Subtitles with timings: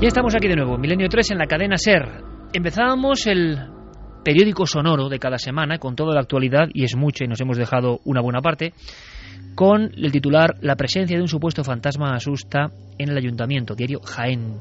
[0.00, 2.22] Ya estamos aquí de nuevo, Milenio 3 en la cadena SER.
[2.52, 3.58] Empezábamos el
[4.24, 7.56] periódico sonoro de cada semana con toda la actualidad, y es mucho y nos hemos
[7.56, 8.74] dejado una buena parte,
[9.56, 14.60] con el titular La presencia de un supuesto fantasma asusta en el ayuntamiento, diario Jaén.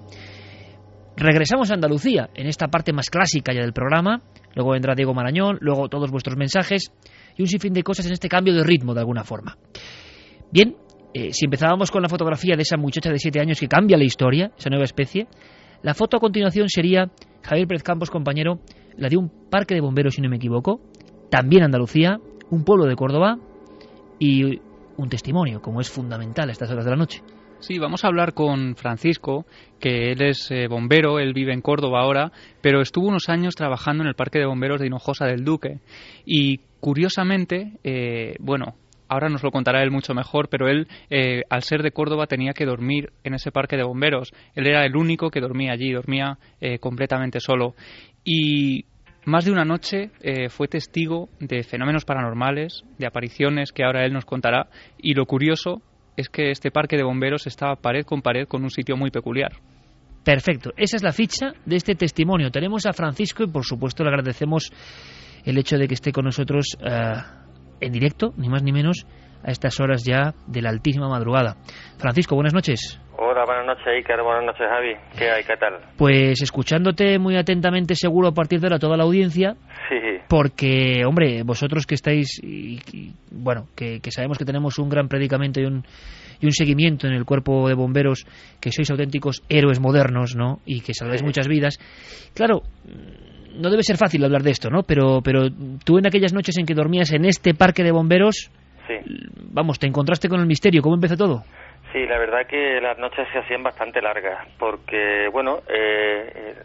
[1.16, 4.24] Regresamos a Andalucía, en esta parte más clásica ya del programa,
[4.56, 6.92] luego vendrá Diego Marañón, luego todos vuestros mensajes
[7.38, 9.56] y un sinfín de cosas en este cambio de ritmo de alguna forma.
[10.52, 10.76] Bien,
[11.18, 14.04] eh, si empezábamos con la fotografía de esa muchacha de 7 años que cambia la
[14.04, 15.28] historia, esa nueva especie,
[15.82, 17.10] la foto a continuación sería,
[17.42, 18.60] Javier Pérez Campos, compañero,
[18.98, 20.80] la de un parque de bomberos, si no me equivoco,
[21.32, 22.20] también Andalucía,
[22.52, 23.40] un pueblo de Córdoba
[24.20, 24.62] y
[24.96, 27.24] un testimonio, como es fundamental a estas horas de la noche.
[27.58, 29.48] Sí, vamos a hablar con Francisco,
[29.80, 32.32] que él es eh, bombero, él vive en Córdoba ahora,
[32.62, 35.80] pero estuvo unos años trabajando en el Parque de Bomberos de Hinojosa del Duque.
[36.26, 38.76] Y curiosamente, eh, bueno,
[39.08, 42.54] ahora nos lo contará él mucho mejor, pero él, eh, al ser de Córdoba, tenía
[42.54, 44.34] que dormir en ese parque de bomberos.
[44.56, 47.76] Él era el único que dormía allí, dormía eh, completamente solo.
[48.24, 48.86] Y
[49.26, 54.14] más de una noche eh, fue testigo de fenómenos paranormales, de apariciones que ahora él
[54.14, 54.70] nos contará.
[54.98, 55.82] Y lo curioso
[56.16, 59.52] es que este parque de bomberos estaba pared con pared con un sitio muy peculiar.
[60.24, 62.52] Perfecto, esa es la ficha de este testimonio.
[62.52, 64.72] Tenemos a Francisco y por supuesto le agradecemos
[65.46, 66.78] el hecho de que esté con nosotros
[67.82, 69.06] en directo, ni más ni menos,
[69.44, 71.56] a estas horas ya de la altísima madrugada.
[71.98, 73.00] Francisco, buenas noches.
[73.20, 74.94] Hola, buenas noches Iker, buenas noches Javi.
[75.18, 75.44] ¿Qué hay?
[75.44, 75.74] ¿Qué tal?
[75.98, 79.56] Pues escuchándote muy atentamente seguro a partir de ahora toda la audiencia,
[79.90, 79.96] Sí,
[80.28, 85.08] porque, hombre, vosotros que estáis, y- y, bueno, que, que sabemos que tenemos un gran
[85.08, 85.84] predicamento y un,
[86.42, 88.26] y un seguimiento en el cuerpo de bomberos,
[88.60, 90.60] que sois auténticos héroes modernos, ¿no?
[90.66, 91.26] Y que salváis Sí.
[91.26, 91.80] muchas vidas.
[92.36, 92.62] Claro,
[93.58, 94.84] no debe ser fácil hablar de esto, ¿no?
[94.84, 95.50] Pero, pero
[95.84, 98.52] tú en aquellas noches en que dormías en este parque de bomberos,
[98.88, 98.96] sí.
[99.52, 100.82] vamos, te encontraste con el misterio.
[100.82, 101.44] ¿Cómo empezó todo?
[101.92, 106.56] Sí, la verdad que las noches se hacían bastante largas, porque, bueno, eh, eh,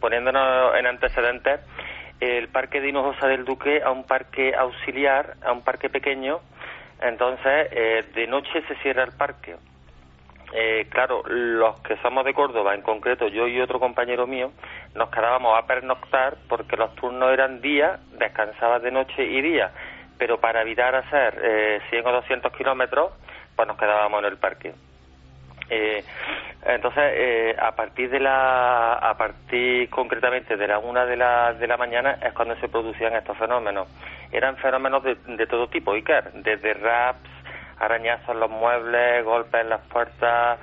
[0.00, 1.60] poniéndonos en antecedentes,
[2.20, 6.38] el parque de Hinojosa del Duque a un parque auxiliar, a un parque pequeño,
[7.02, 9.56] entonces eh, de noche se cierra el parque.
[10.52, 14.52] Eh, claro, los que somos de Córdoba, en concreto yo y otro compañero mío,
[14.94, 19.72] nos quedábamos a pernoctar porque los turnos eran día, descansabas de noche y día,
[20.18, 23.12] pero para evitar hacer eh, 100 o 200 kilómetros,
[23.56, 24.74] pues nos quedábamos en el parque.
[25.70, 26.04] Eh,
[26.66, 31.66] entonces, eh, a partir de la, a partir concretamente de la una de la, de
[31.66, 33.88] la mañana es cuando se producían estos fenómenos.
[34.32, 37.30] Eran fenómenos de, de todo tipo, Iker, desde raps,
[37.78, 40.58] arañazos en los muebles, golpes en las puertas,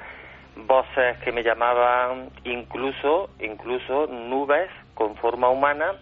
[0.56, 5.94] voces que me llamaban, incluso, incluso nubes con forma humana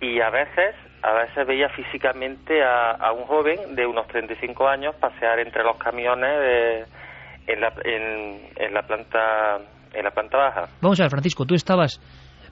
[0.00, 4.94] y a veces, a veces veía físicamente a, a un joven de unos 35 años
[4.96, 6.84] pasear entre los camiones de-
[7.48, 9.58] en, la, en, en la planta
[9.92, 10.68] en la planta baja.
[10.82, 12.00] Vamos a ver, Francisco, tú estabas.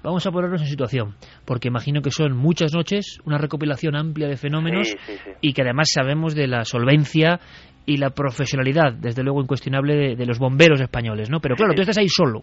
[0.05, 1.15] Vamos a ponernos en situación,
[1.47, 5.31] porque imagino que son muchas noches, una recopilación amplia de fenómenos Sí, sí, sí.
[5.41, 7.41] y que además sabemos de la solvencia
[7.87, 11.41] y la profesionalidad, desde luego incuestionable, de, de los bomberos españoles, ¿no?
[11.41, 12.43] Pero claro, tú estás ahí solo.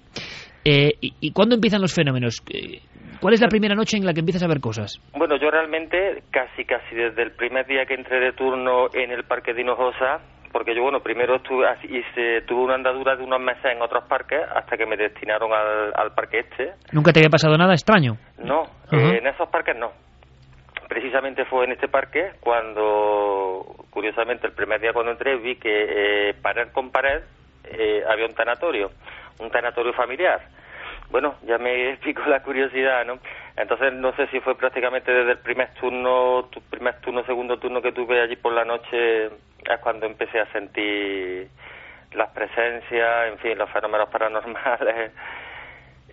[0.66, 2.44] Eh, y, ¿Y cuándo empiezan los fenómenos?
[2.52, 2.80] Eh,
[3.20, 5.00] ¿Cuál es la primera noche en la que empiezas a ver cosas?
[5.14, 9.24] Bueno, yo realmente casi casi desde el primer día que entré de turno en el
[9.26, 10.22] parque de Hinojosa,
[10.52, 14.04] porque yo bueno, primero estuve así- hice, tuve una andadura de unos meses en otros
[14.06, 16.74] parques hasta que me destinaron al, al parque este.
[16.92, 18.18] ¿Nunca te había pasado nada extraño?
[18.38, 19.92] No, eh, en esos parques no.
[20.88, 26.34] Precisamente fue en este parque cuando, curiosamente, el primer día cuando entré vi que eh,
[26.42, 27.22] pared con pared
[27.64, 28.92] eh, había un tanatorio,
[29.40, 30.42] un tanatorio familiar.
[31.12, 33.20] Bueno, ya me picó la curiosidad, ¿no?
[33.58, 37.82] Entonces no sé si fue prácticamente desde el primer turno, tu primer turno, segundo turno
[37.82, 41.50] que tuve allí por la noche, es cuando empecé a sentir
[42.14, 45.12] las presencias, en fin, los fenómenos paranormales.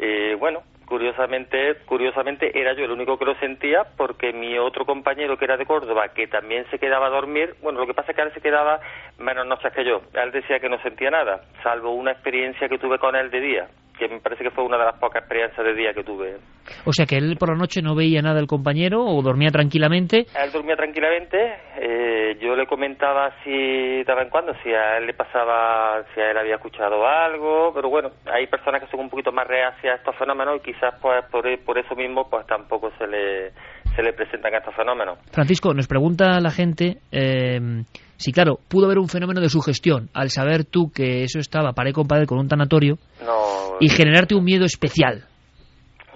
[0.00, 5.36] Y bueno, curiosamente, curiosamente era yo el único que lo sentía porque mi otro compañero
[5.36, 8.16] que era de Córdoba, que también se quedaba a dormir, bueno, lo que pasa es
[8.16, 8.80] que él se quedaba
[9.18, 10.02] menos noches que yo.
[10.14, 13.68] Él decía que no sentía nada, salvo una experiencia que tuve con él de día,
[13.98, 16.36] que me parece que fue una de las pocas experiencias de día que tuve.
[16.84, 20.26] O sea que él por la noche no veía nada del compañero o dormía tranquilamente.
[20.34, 21.36] Él dormía tranquilamente,
[21.80, 26.20] eh, yo le comentaba si de vez en cuando si a él le pasaba, si
[26.20, 29.94] a él había escuchado algo, pero bueno, hay personas que son un poquito más reacias
[29.94, 33.50] a estos fenómenos y quizás pues por, por eso mismo pues tampoco se le,
[33.96, 35.18] se le presentan estos fenómenos.
[35.32, 37.82] Francisco, nos pregunta la gente eh,
[38.18, 41.92] si, claro, pudo haber un fenómeno de sugestión al saber tú que eso estaba pared
[41.92, 43.47] con pared con un tanatorio No,
[43.80, 45.24] y generarte un miedo especial.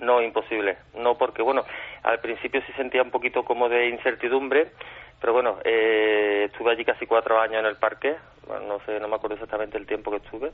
[0.01, 1.63] no imposible, no porque bueno,
[2.03, 4.73] Al principio sí sentía un poquito como de incertidumbre,
[5.21, 8.17] pero bueno, eh, estuve allí casi cuatro años en el parque,
[8.49, 10.51] no sé, no me acuerdo exactamente el tiempo que estuve,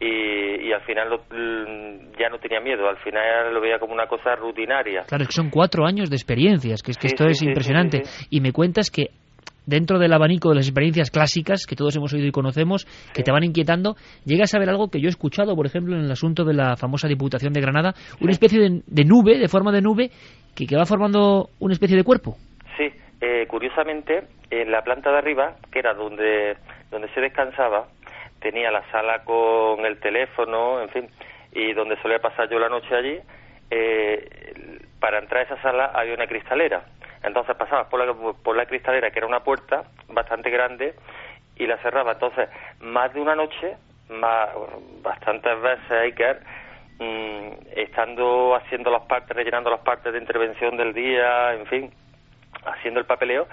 [0.00, 1.20] y, al final
[2.18, 5.02] ya no tenía miedo, al final lo veía como una cosa rutinaria.
[5.06, 8.02] Claro, es que son cuatro años de experiencias, que es que esto es impresionante.
[8.30, 9.10] y me cuentas que
[9.70, 12.84] dentro del abanico de las experiencias clásicas que todos hemos oído y conocemos,
[13.14, 13.94] que te van inquietando,
[14.24, 16.76] llegas a ver algo que yo he escuchado, por ejemplo, en el asunto de la
[16.76, 20.10] famosa Diputación de Granada, una especie de, nube, de forma de nube,
[20.56, 22.36] que, que va formando una especie de cuerpo.
[22.76, 22.90] Sí,
[23.20, 26.56] eh, curiosamente, en la planta de arriba, que era donde,
[26.90, 27.86] donde se descansaba,
[28.40, 31.06] tenía la sala con el teléfono, en fin,
[31.52, 33.18] y donde solía pasar yo la noche allí,
[33.70, 36.84] eh, para entrar a esa sala había una cristalera.
[37.22, 40.94] Entonces pasabas por la, por la cristalera, que era una puerta bastante grande,
[41.56, 42.12] y la cerraba.
[42.12, 42.48] Entonces,
[42.80, 43.76] más de una noche,
[44.08, 44.48] más,
[45.02, 46.36] bastantes veces hay que
[46.98, 51.90] mm, estando haciendo las partes, rellenando las partes de intervención del día, en fin,
[52.64, 53.46] haciendo el papeleo,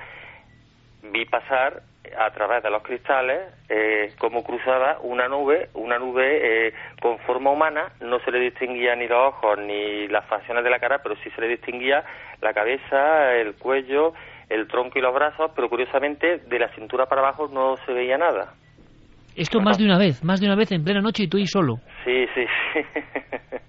[1.11, 1.81] vi pasar
[2.17, 7.51] a través de los cristales eh, como cruzaba una nube, una nube eh, con forma
[7.51, 11.15] humana, no se le distinguía ni los ojos ni las facciones de la cara, pero
[11.17, 12.03] sí se le distinguía
[12.41, 14.13] la cabeza, el cuello,
[14.49, 18.17] el tronco y los brazos, pero curiosamente de la cintura para abajo no se veía
[18.17, 18.53] nada.
[19.37, 21.45] Esto más de una vez, más de una vez en plena noche y tú y
[21.45, 21.77] solo.
[22.03, 22.79] Sí, sí, sí.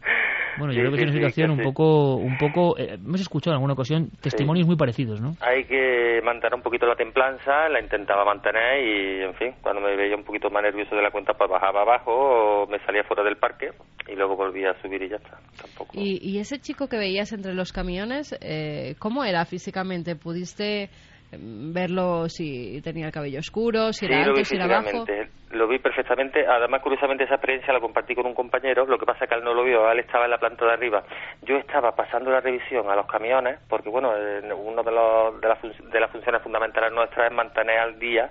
[0.59, 3.59] Bueno, yo creo que es una situación un poco, un poco, eh, hemos escuchado en
[3.59, 5.37] alguna ocasión testimonios muy parecidos, ¿no?
[5.41, 9.95] Hay que mantener un poquito la templanza, la intentaba mantener y, en fin, cuando me
[9.95, 13.23] veía un poquito más nervioso de la cuenta, pues bajaba abajo o me salía fuera
[13.23, 13.71] del parque
[14.09, 15.39] y luego volvía a subir y ya está.
[15.63, 15.93] Tampoco.
[15.95, 20.17] ¿Y, y ese chico que veías entre los camiones, eh, cómo era físicamente?
[20.17, 20.91] ¿Pudiste
[21.33, 25.05] verlo si tenía el cabello oscuro, si era alto, si era bajo.
[25.51, 26.47] Lo vi perfectamente.
[26.47, 28.85] Además, curiosamente, esa experiencia la compartí con un compañero.
[28.87, 29.91] Lo que pasa es que él no lo vio.
[29.91, 31.03] Él estaba en la planta de arriba.
[31.43, 35.59] Yo estaba pasando la revisión a los camiones, porque, bueno, uno de, los, de, las,
[35.63, 38.31] de las funciones fundamentales nuestras es mantener al día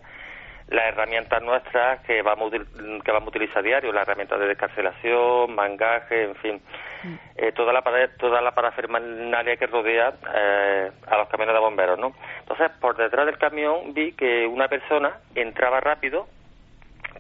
[0.70, 5.56] las herramientas nuestras que vamos, que vamos a utilizar a diario, las herramientas de descarcelación,
[5.56, 6.62] mangaje, en fin,
[7.04, 7.16] mm.
[7.38, 7.82] eh, toda la
[8.18, 12.14] toda la parafernalia que rodea eh, a los camiones de bomberos, ¿no?
[12.40, 16.28] Entonces, por detrás del camión vi que una persona entraba rápido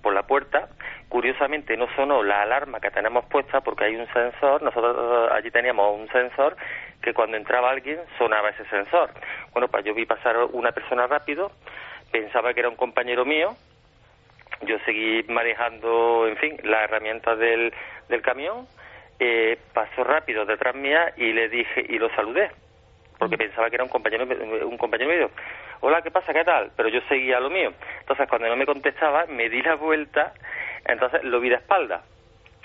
[0.01, 0.67] por la puerta,
[1.09, 5.97] curiosamente no sonó la alarma que tenemos puesta porque hay un sensor, nosotros allí teníamos
[5.97, 6.55] un sensor
[7.01, 9.09] que cuando entraba alguien sonaba ese sensor.
[9.53, 11.51] Bueno, pues yo vi pasar una persona rápido,
[12.11, 13.55] pensaba que era un compañero mío,
[14.61, 17.73] yo seguí manejando, en fin, las herramientas del,
[18.09, 18.67] del camión,
[19.19, 22.51] eh, pasó rápido detrás mía y le dije, y lo saludé,
[23.17, 24.25] porque pensaba que era un compañero,
[24.67, 25.31] un compañero mío.
[25.79, 26.33] Hola, ¿qué pasa?
[26.33, 26.71] ¿Qué tal?
[26.75, 27.71] Pero yo seguía lo mío.
[27.99, 30.33] Entonces, cuando no me contestaba, me di la vuelta,
[30.85, 32.01] entonces lo vi de espalda.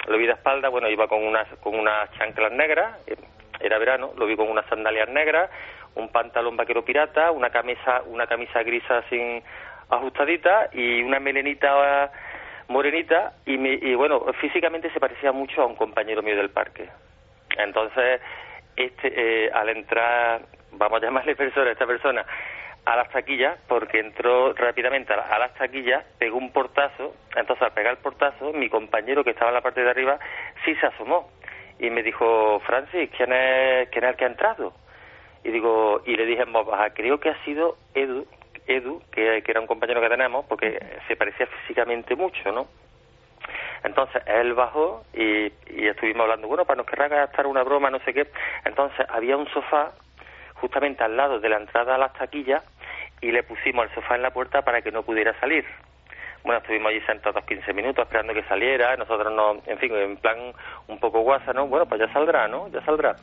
[0.07, 3.17] Lo vi de espalda, bueno, iba con unas, con unas chanclas negras, eh,
[3.61, 5.51] era verano, lo vi con unas sandalias negras,
[5.95, 9.43] un pantalón vaquero pirata, una camisa, una camisa grisa sin
[9.91, 12.11] ajustadita y una melenita
[12.69, 16.89] morenita y, y bueno, físicamente se parecía mucho a un compañero mío del parque.
[17.59, 18.21] Entonces,
[18.77, 20.43] este, eh, al entrar,
[20.73, 22.25] vamos a llamarle persona, esta persona,
[22.85, 27.93] a las taquillas, porque entró rápidamente a, las taquillas, pegó un portazo, entonces al pegar
[27.93, 30.19] el portazo, mi compañero que estaba en la parte de arriba
[30.65, 31.31] sí se asomó
[31.79, 34.73] y me dijo, Francis, ¿quién es, quién es el que ha entrado?
[35.45, 38.27] Y digo y le dije en voz baja creo que ha sido Edu
[38.67, 42.67] Edu que, era un compañero que tenemos porque se parecía físicamente mucho no
[43.85, 47.99] entonces él bajó y, y estuvimos hablando bueno para nos querrá gastar una broma no
[48.01, 48.29] sé qué
[48.65, 49.93] entonces había un sofá
[50.55, 52.63] justamente al lado de la entrada a las taquillas
[53.21, 55.65] y le pusimos el sofá en la puerta para que no pudiera salir
[56.45, 60.37] bueno, estuvimos allí sentados 15 minutos esperando que saliera, nosotros no, en fin, en plan
[60.89, 61.69] un poco guasa, ¿no?
[61.69, 62.69] Bueno, pues ya saldrá, ¿no?
[62.69, 63.15] Ya saldrá.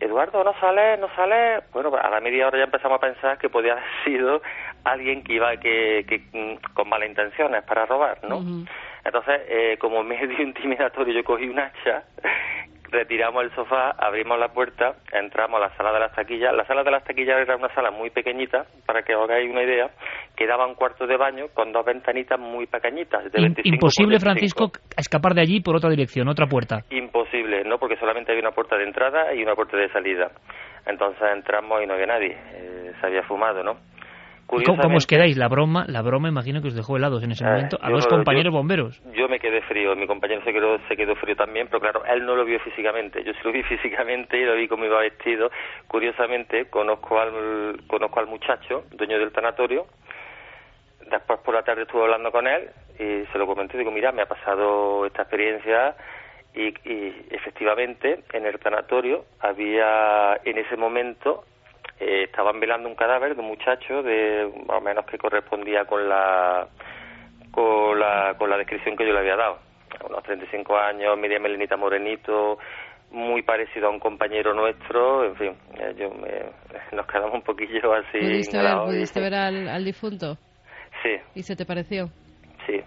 [0.00, 1.62] Eduardo, no sale, no sale.
[1.72, 4.42] Bueno, a la media hora ya empezamos a pensar que podía haber sido
[4.84, 8.40] alguien que iba que, que mm, con malas intenciones para robar, ¿no?
[9.04, 12.04] Entonces, eh, como medio intimidatorio, yo cogí un hacha
[12.90, 16.54] retiramos el sofá, abrimos la puerta, entramos a la sala de las taquillas.
[16.54, 19.62] La sala de las taquillas era una sala muy pequeñita, para que os hagáis una
[19.62, 19.90] idea,
[20.36, 23.30] que daba un cuarto de baño con dos ventanitas muy pequeñitas.
[23.32, 26.80] De Imposible, Francisco, escapar de allí por otra dirección, otra puerta.
[26.90, 27.78] Imposible, ¿no?
[27.78, 30.30] Porque solamente había una puerta de entrada y una puerta de salida.
[30.86, 32.36] Entonces entramos y no había nadie.
[32.54, 33.76] Eh, se había fumado, ¿no?
[34.48, 35.36] ¿Cómo os quedáis?
[35.36, 38.06] La broma, la broma imagino que os dejó helados en ese eh, momento a dos
[38.06, 39.02] compañeros bomberos.
[39.12, 42.24] Yo me quedé frío, mi compañero se quedó, se quedó frío también, pero claro, él
[42.24, 45.50] no lo vio físicamente, yo sí lo vi físicamente y lo vi cómo iba vestido.
[45.86, 49.86] Curiosamente, conozco al, conozco al muchacho, dueño del tanatorio,
[51.10, 54.22] después por la tarde estuve hablando con él y se lo comenté, digo, mira, me
[54.22, 55.94] ha pasado esta experiencia
[56.54, 61.44] y, y efectivamente en el tanatorio había en ese momento
[62.00, 66.08] eh, estaban velando un cadáver de un muchacho de más o menos que correspondía con
[66.08, 66.68] la
[67.50, 69.58] con la, con la descripción que yo le había dado.
[70.08, 72.58] Unos 35 años, media melenita morenito,
[73.10, 76.10] muy parecido a un compañero nuestro, en fin, eh, yo
[76.96, 78.18] nos quedamos un poquillo así.
[78.18, 80.36] ¿Pudiste ver, al, difunto?
[81.02, 81.16] Sí.
[81.34, 82.06] ¿Y se te pareció?
[82.66, 82.80] Sí.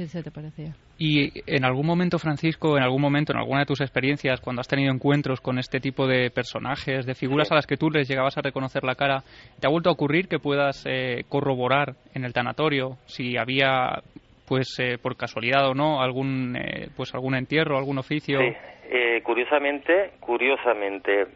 [0.00, 0.72] Sí, se te parecía.
[0.96, 4.68] Y en algún momento, Francisco, en algún momento, en alguna de tus experiencias, cuando has
[4.68, 8.38] tenido encuentros con este tipo de personajes, de figuras a las que tú les llegabas
[8.38, 9.22] a reconocer la cara,
[9.60, 14.00] ¿te ha vuelto a ocurrir que puedas eh, corroborar en el tanatorio si había,
[14.48, 18.38] pues eh, por casualidad o no, algún, eh, pues algún entierro, algún oficio?
[18.40, 19.20] Sí.
[19.22, 21.26] curiosamente, curiosamente,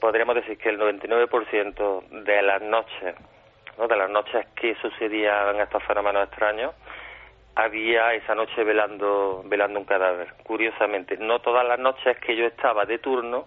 [0.00, 3.14] podríamos decir que el 99% de las noches,
[3.78, 3.86] ¿no?
[3.86, 6.74] de las noches que sucedían estos fenómenos extraños,
[7.58, 10.32] había esa noche velando, velando un cadáver.
[10.44, 13.46] Curiosamente, no todas las noches que yo estaba de turno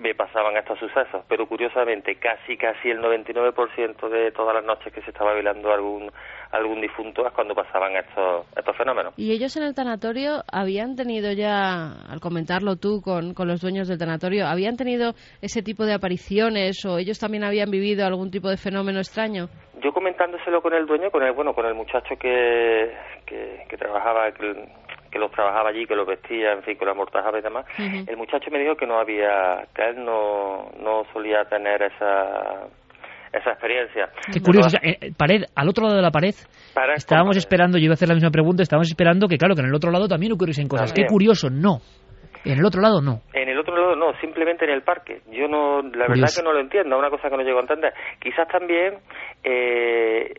[0.00, 5.02] me pasaban estos sucesos, pero curiosamente casi casi el 99% de todas las noches que
[5.02, 6.10] se estaba velando algún
[6.52, 9.12] algún difunto es cuando pasaban estos estos fenómenos.
[9.18, 13.88] ¿Y ellos en el tanatorio habían tenido ya, al comentarlo tú con, con los dueños
[13.88, 18.48] del tanatorio, habían tenido ese tipo de apariciones o ellos también habían vivido algún tipo
[18.48, 19.48] de fenómeno extraño?
[19.82, 22.92] Yo comentándoselo con el dueño, con el bueno, con el muchacho que,
[23.26, 24.30] que, trabajaba,
[25.10, 28.16] que, los trabajaba allí, que los vestía, en fin, que los amortajaba y demás, el
[28.16, 32.68] muchacho me dijo que no había, que él no, no solía tener esa
[33.32, 34.08] esa experiencia.
[34.32, 36.34] Qué curioso, eh, pared, al otro lado de la pared,
[36.96, 39.68] estábamos esperando, yo iba a hacer la misma pregunta, estábamos esperando que claro, que en
[39.68, 40.92] el otro lado también ocurriesen cosas.
[40.92, 41.78] Qué curioso, no.
[42.44, 43.20] En el otro lado no.
[43.34, 45.20] En el otro lado no, simplemente en el parque.
[45.30, 47.92] Yo no, la verdad que no lo entiendo, una cosa que no llego a entender.
[48.18, 48.94] Quizás también,
[49.44, 50.32] eh,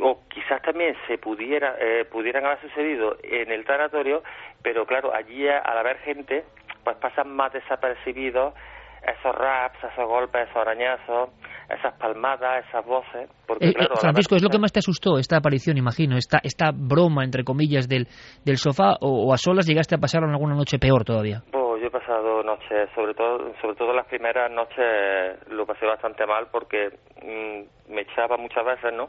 [0.00, 4.22] o quizás también se pudiera, eh, pudieran haber sucedido en el tanatorio,
[4.62, 6.44] pero claro, allí al haber gente,
[6.84, 8.54] pues pasan más desapercibidos
[9.02, 11.30] esos raps, esos golpes, esos arañazos,
[11.68, 13.28] esas palmadas, esas voces.
[13.46, 17.24] Porque, eh, Francisco, ¿es lo que más te asustó esta aparición, imagino, esta, esta broma,
[17.24, 18.06] entre comillas, del,
[18.44, 21.42] del sofá o, a solas llegaste a pasar alguna noche peor todavía?
[21.52, 26.46] yo he pasado noches, sobre todo, sobre todo las primeras noches lo pasé bastante mal
[26.52, 29.08] porque mm, me echaba muchas veces, ¿no?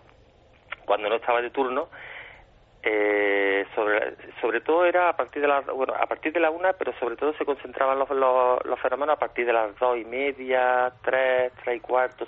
[0.86, 1.90] Cuando no estaba de turno,
[2.86, 3.66] eh,
[4.42, 7.16] sobre, todo era a partir de la bueno a partir de la una pero sobre
[7.16, 11.78] todo se concentraban los, los, fenómenos a partir de las dos y media tres tres
[11.78, 12.28] y cuarto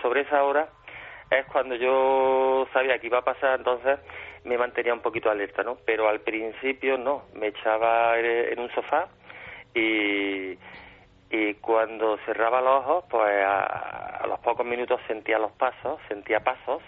[0.00, 0.68] sobre esa hora
[1.28, 3.98] es cuando yo sabía que iba a pasar entonces
[4.44, 9.08] me mantenía un poquito alerta no pero al principio no me echaba en un sofá
[9.74, 10.56] y
[11.32, 16.80] y cuando cerraba los ojos pues a los pocos minutos sentía los pasos sentía pasos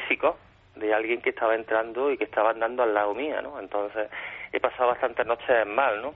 [0.00, 0.36] físicos
[0.76, 3.60] de alguien que estaba entrando y que estaba andando al lado mía, ¿no?
[3.60, 4.08] Entonces
[4.52, 6.10] he pasado bastantes noches mal, ¿no?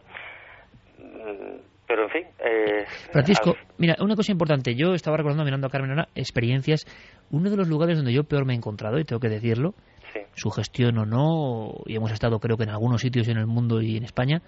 [0.99, 2.25] Mm, pero en fin.
[2.39, 4.75] Eh, Francisco, mira, una cosa importante.
[4.75, 6.85] Yo estaba recordando, mirando a Carmen ahora, experiencias.
[7.31, 9.75] Uno de los lugares donde yo peor me he encontrado, y tengo que decirlo,
[10.35, 13.81] su gestión o no, y hemos estado creo que en algunos sitios en el mundo
[13.81, 14.43] y en España,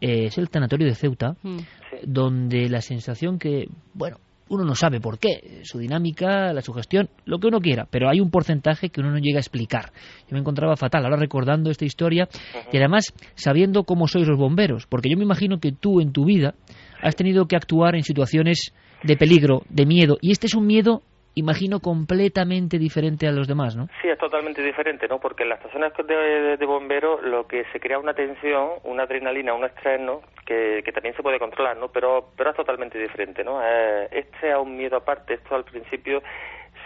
[0.00, 1.58] eh, es el tanatorio de Ceuta, mm.
[2.04, 7.38] donde la sensación que, bueno, uno no sabe por qué, su dinámica, la sugestión, lo
[7.38, 9.92] que uno quiera, pero hay un porcentaje que uno no llega a explicar.
[10.28, 12.28] Yo me encontraba fatal ahora recordando esta historia
[12.72, 16.24] y además sabiendo cómo sois los bomberos, porque yo me imagino que tú en tu
[16.24, 16.54] vida
[17.02, 18.72] has tenido que actuar en situaciones
[19.02, 21.02] de peligro, de miedo, y este es un miedo
[21.34, 23.88] imagino completamente diferente a los demás, ¿no?
[24.00, 25.18] Sí, es totalmente diferente, ¿no?
[25.18, 29.54] Porque en las estaciones de, de, bomberos lo que se crea una tensión, una adrenalina,
[29.54, 30.22] un estrés, ¿no?
[30.46, 31.88] Que, también se puede controlar, ¿no?
[31.88, 33.60] Pero, pero es totalmente diferente, ¿no?
[33.64, 36.22] Eh, este es un miedo aparte, esto al principio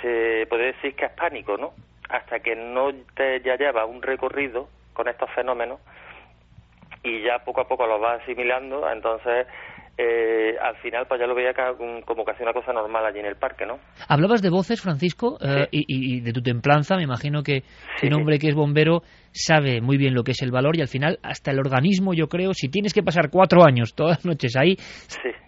[0.01, 1.73] se puede decir que es pánico, ¿no?
[2.09, 5.81] Hasta que no te ya lleva un recorrido con estos fenómenos
[7.03, 9.47] y ya poco a poco los vas asimilando, entonces
[10.01, 13.35] eh, al final pues ya lo veía como casi una cosa normal allí en el
[13.35, 13.81] parque, ¿no?
[14.09, 16.97] Hablabas de voces, Francisco, eh, y, de tu templanza.
[16.97, 17.65] Me imagino que,
[18.05, 20.89] un hombre que es bombero sabe muy bien lo que es el valor y al
[20.89, 24.57] final hasta el organismo, yo creo, si tienes que pasar cuatro años todas las noches
[24.57, 24.77] ahí,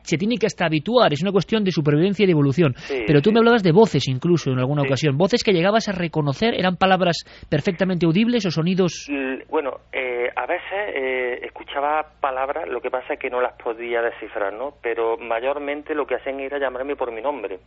[0.03, 1.13] se tiene que hasta habituar.
[1.13, 2.75] Es una cuestión de supervivencia y de evolución.
[3.07, 5.17] Pero tú me hablabas de voces incluso en alguna ocasión.
[5.17, 9.09] Voces que llegabas a reconocer, ¿eran palabras perfectamente audibles o sonidos?
[9.49, 14.41] Bueno, eh, a veces escuchaba palabras, lo que pasa es que no las podía descifrar
[14.53, 14.75] ¿no?
[14.83, 17.59] Pero mayormente lo que hacen era llamarme por mi nombre.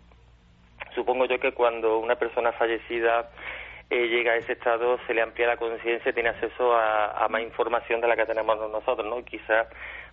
[0.95, 3.29] Supongo yo que cuando una persona fallecida
[3.93, 7.43] eh, llega a ese estado se le amplía la conciencia y tiene acceso a, más
[7.43, 9.23] información de la que tenemos nosotros, ¿no?
[9.23, 9.67] Quizás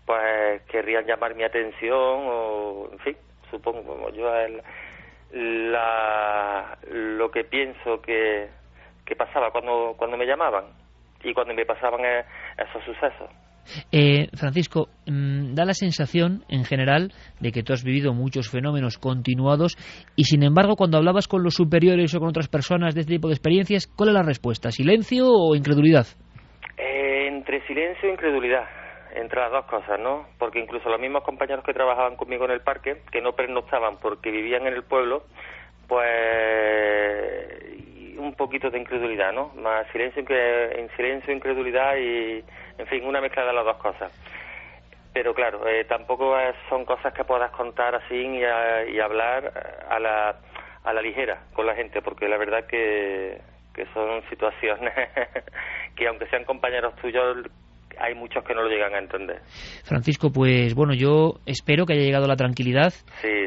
[0.04, 3.16] pues querrían llamar mi atención o, en fin,
[3.50, 4.62] supongo como yo el,
[5.72, 8.50] la, lo que pienso que,
[9.06, 10.66] que pasaba cuando, cuando me llamaban
[11.22, 12.24] y cuando me pasaban eh,
[12.58, 13.30] esos sucesos.
[13.92, 18.98] Eh, Francisco, mm, da la sensación en general de que tú has vivido muchos fenómenos
[18.98, 19.76] continuados
[20.16, 23.28] y sin embargo cuando hablabas con los superiores o con otras personas de este tipo
[23.28, 24.70] de experiencias, ¿cuál es la respuesta?
[24.70, 26.06] ¿Silencio o incredulidad?
[26.76, 28.64] Eh, entre silencio e incredulidad,
[29.14, 30.26] entre las dos cosas, ¿no?
[30.38, 34.30] Porque incluso los mismos compañeros que trabajaban conmigo en el parque, que no pernoctaban porque
[34.30, 35.24] vivían en el pueblo,
[35.88, 37.79] pues
[38.20, 39.52] un poquito de incredulidad, ¿no?
[39.56, 42.44] Más silencio, en silencio, incredulidad y,
[42.78, 44.12] en fin, una mezcla de las dos cosas.
[45.12, 46.36] Pero claro, eh, tampoco
[46.68, 48.40] son cosas que puedas contar así y,
[48.94, 50.36] y hablar a la,
[50.84, 53.40] a la ligera con la gente, porque la verdad que,
[53.74, 54.92] que son situaciones
[55.96, 57.38] que aunque sean compañeros tuyos
[57.98, 59.40] hay muchos que no lo llegan a entender.
[59.84, 62.92] Francisco, pues bueno, yo espero que haya llegado la tranquilidad.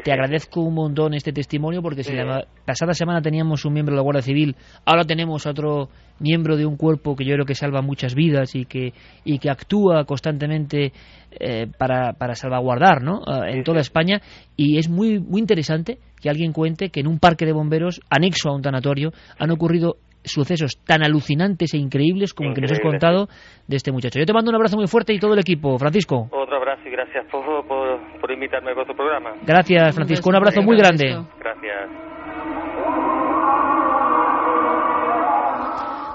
[0.02, 3.96] Te agradezco un montón este testimonio porque si la pasada semana teníamos un miembro de
[3.96, 5.88] la Guardia Civil, ahora tenemos otro
[6.20, 8.92] miembro de un cuerpo que yo creo que salva muchas vidas y que,
[9.24, 10.92] y que actúa constantemente
[11.32, 13.22] eh, para, para salvaguardar ¿no?
[13.26, 14.20] Ah, en toda España
[14.56, 18.48] y es muy, muy interesante que alguien cuente que en un parque de bomberos anexo
[18.48, 22.80] a un tanatorio han ocurrido sucesos tan alucinantes e increíbles como el que nos has
[22.80, 23.28] contado
[23.68, 24.18] de este muchacho.
[24.18, 26.28] Yo te mando un abrazo muy fuerte y todo el equipo, Francisco.
[26.30, 29.32] Otro abrazo y gracias por, por, invitarme a vuestro programa.
[29.46, 30.30] Gracias, Francisco.
[30.30, 31.16] Un abrazo muy grande.
[31.38, 31.90] Gracias.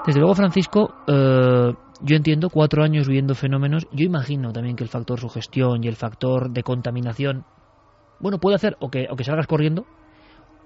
[0.06, 3.86] Desde luego, Francisco, eh, yo entiendo cuatro años viviendo fenómenos.
[3.92, 7.44] Yo imagino también que el factor sugestión y el factor de contaminación,
[8.18, 9.84] bueno, puede hacer o que, o que salgas corriendo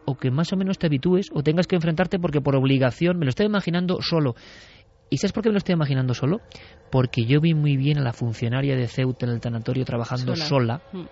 [0.06, 3.24] o que más o menos te habitúes o tengas que enfrentarte porque por obligación me
[3.24, 4.34] lo estoy imaginando solo.
[5.10, 6.40] ¿Y sabes por qué me lo estoy imaginando solo?
[6.90, 10.82] Porque yo vi muy bien a la funcionaria de Ceuta en el tanatorio trabajando sola.
[10.92, 11.02] Mm.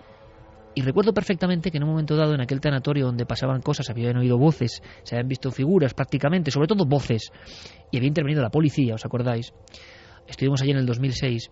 [0.75, 4.17] Y recuerdo perfectamente que en un momento dado, en aquel tanatorio donde pasaban cosas, habían
[4.17, 7.31] oído voces, se habían visto figuras prácticamente, sobre todo voces,
[7.91, 9.53] y había intervenido la policía, ¿os acordáis?
[10.27, 11.51] Estuvimos allí en el 2006.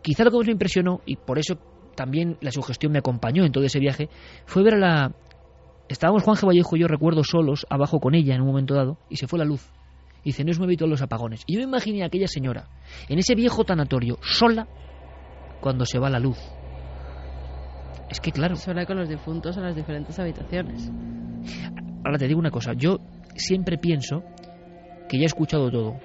[0.00, 1.58] Quizá lo que más me impresionó, y por eso
[1.94, 4.08] también la sugestión me acompañó en todo ese viaje,
[4.46, 5.12] fue ver a la,
[5.88, 6.46] Estábamos Juan G.
[6.46, 9.38] Vallejo y yo recuerdo solos abajo con ella en un momento dado y se fue
[9.38, 9.70] la luz.
[10.22, 11.42] Y dice, no es muy todos los apagones.
[11.46, 12.68] Y yo me imaginé a aquella señora
[13.08, 14.66] en ese viejo tanatorio, sola,
[15.60, 16.38] cuando se va la luz.
[18.10, 18.56] Es que claro.
[18.56, 20.90] Sola con los difuntos en las diferentes habitaciones.
[22.04, 22.98] Ahora te digo una cosa, yo
[23.34, 24.22] siempre pienso
[25.08, 25.96] que ya he escuchado todo.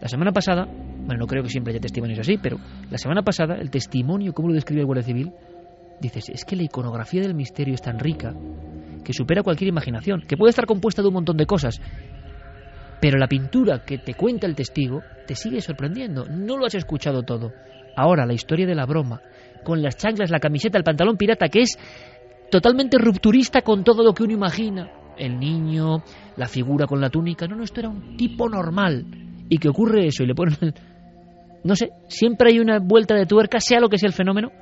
[0.00, 2.58] La semana pasada, bueno, no creo que siempre haya testimonios así, pero
[2.90, 5.32] la semana pasada el testimonio, como lo describe el Guardia Civil,
[6.00, 8.34] dices, es que la iconografía del misterio es tan rica
[9.04, 11.80] que supera cualquier imaginación, que puede estar compuesta de un montón de cosas,
[13.00, 17.22] pero la pintura que te cuenta el testigo te sigue sorprendiendo, no lo has escuchado
[17.22, 17.52] todo.
[17.96, 19.20] Ahora, la historia de la broma,
[19.64, 21.78] con las chanclas, la camiseta, el pantalón pirata, que es
[22.50, 24.90] totalmente rupturista con todo lo que uno imagina.
[25.16, 26.02] El niño,
[26.36, 29.04] la figura con la túnica, no, no, esto era un tipo normal.
[29.48, 30.56] Y que ocurre eso y le ponen...
[31.64, 34.52] No sé, siempre hay una vuelta de tuerca, sea lo que sea el fenómeno,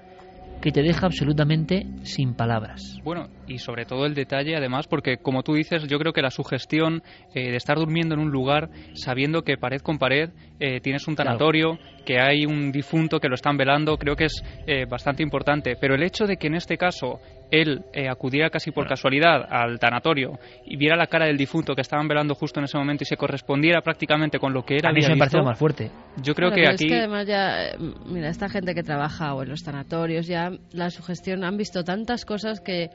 [0.65, 2.99] que te deja absolutamente sin palabras.
[3.05, 6.31] Bueno, y sobre todo el detalle, además, porque como tú dices, yo creo que la
[6.31, 7.03] sugestión
[7.35, 11.17] eh, de estar durmiendo en un lugar sabiendo que pared con pared eh, tienes un
[11.17, 15.77] tanatorio, que hay un difunto que lo están velando, creo que es eh, bastante importante.
[15.79, 17.21] Pero el hecho de que en este caso
[17.61, 22.09] él acudiera casi por casualidad al tanatorio y viera la cara del difunto que estaban
[22.09, 24.91] velando justo en ese momento y se correspondiera prácticamente con lo que era.
[24.91, 25.91] A mí me parece más fuerte.
[26.23, 26.85] Yo creo que aquí.
[26.85, 30.91] Es que además ya, mira, esta gente que trabaja o en los tanatorios ya la
[30.91, 32.91] sugestión han visto tantas cosas que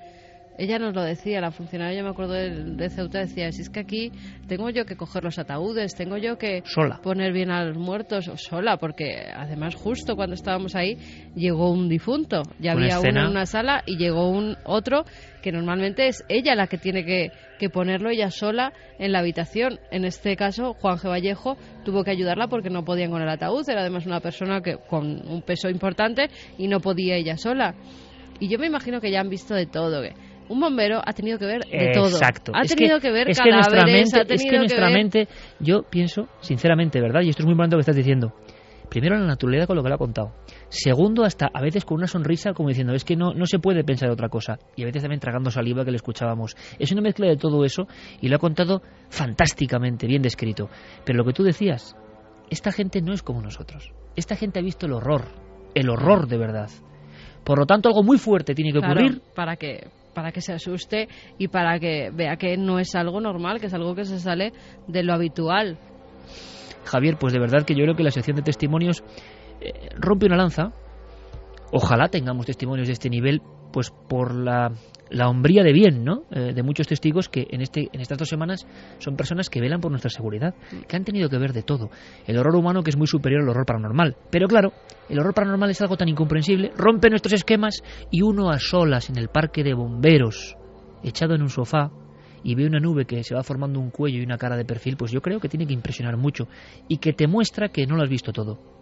[0.59, 3.79] ella nos lo decía, la funcionaria, yo me acuerdo de, Ceuta, decía, si es que
[3.79, 4.11] aquí
[4.47, 6.63] tengo yo que coger los ataúdes, tengo yo que
[7.01, 10.97] poner bien a los muertos, sola, porque además justo cuando estábamos ahí
[11.33, 15.05] llegó un difunto, ya había uno en una sala y llegó un otro
[15.41, 19.79] que normalmente es ella la que tiene que, que ponerlo ella sola en la habitación.
[19.91, 21.07] En este caso, Juan G.
[21.07, 24.75] Vallejo tuvo que ayudarla porque no podían con el ataúd, era además una persona que
[24.75, 27.75] con un peso importante y no podía ella sola.
[28.41, 30.13] Y yo me imagino que ya han visto de todo, que
[30.49, 32.09] un bombero ha tenido que ver de todo.
[32.09, 32.51] Exacto.
[32.53, 35.27] Ha tenido que, ver es que nuestra mente, es que nuestra mente,
[35.59, 37.21] yo pienso, sinceramente, ¿verdad?
[37.21, 38.33] Y esto es muy importante lo que estás diciendo.
[38.89, 40.33] Primero, la naturaleza con lo que le ha contado.
[40.69, 43.83] Segundo, hasta a veces con una sonrisa como diciendo, es que no, no se puede
[43.83, 44.57] pensar otra cosa.
[44.75, 46.57] Y a veces también tragando saliva que le escuchábamos.
[46.79, 47.87] Es una mezcla de todo eso
[48.19, 50.69] y lo ha contado fantásticamente, bien descrito.
[51.05, 51.95] Pero lo que tú decías,
[52.49, 53.93] esta gente no es como nosotros.
[54.15, 55.25] Esta gente ha visto el horror,
[55.75, 56.69] el horror de verdad.
[57.43, 59.21] Por lo tanto, algo muy fuerte tiene que ocurrir.
[59.35, 63.59] para que para que se asuste y para que vea que no es algo normal,
[63.59, 64.53] que es algo que se sale
[64.87, 65.77] de lo habitual.
[66.85, 69.03] Javier, pues de verdad que yo creo que la sección de testimonios
[69.61, 70.71] eh, rompe una lanza.
[71.71, 73.41] Ojalá tengamos testimonios de este nivel
[73.71, 74.71] pues por la
[75.09, 76.23] la hombría de bien, ¿no?
[76.31, 78.65] Eh, de muchos testigos que en, este, en estas dos semanas
[78.99, 80.53] son personas que velan por nuestra seguridad,
[80.87, 81.89] que han tenido que ver de todo.
[82.27, 84.15] El horror humano que es muy superior al horror paranormal.
[84.29, 84.71] Pero claro,
[85.09, 89.17] el horror paranormal es algo tan incomprensible, rompe nuestros esquemas y uno a solas en
[89.17, 90.55] el parque de bomberos,
[91.03, 91.91] echado en un sofá,
[92.41, 94.95] y ve una nube que se va formando un cuello y una cara de perfil,
[94.95, 96.47] pues yo creo que tiene que impresionar mucho
[96.87, 98.78] y que te muestra que no lo has visto todo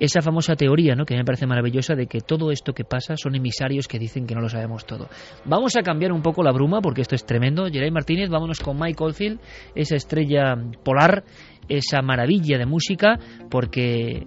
[0.00, 1.04] esa famosa teoría, ¿no?
[1.04, 4.34] que me parece maravillosa, de que todo esto que pasa son emisarios que dicen que
[4.34, 5.08] no lo sabemos todo.
[5.44, 7.66] Vamos a cambiar un poco la bruma, porque esto es tremendo.
[7.66, 9.40] Geray Martínez, vámonos con Mike Oldfield,
[9.74, 11.24] esa estrella polar,
[11.68, 13.18] esa maravilla de música,
[13.50, 14.26] porque,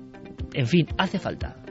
[0.54, 1.67] en fin, hace falta.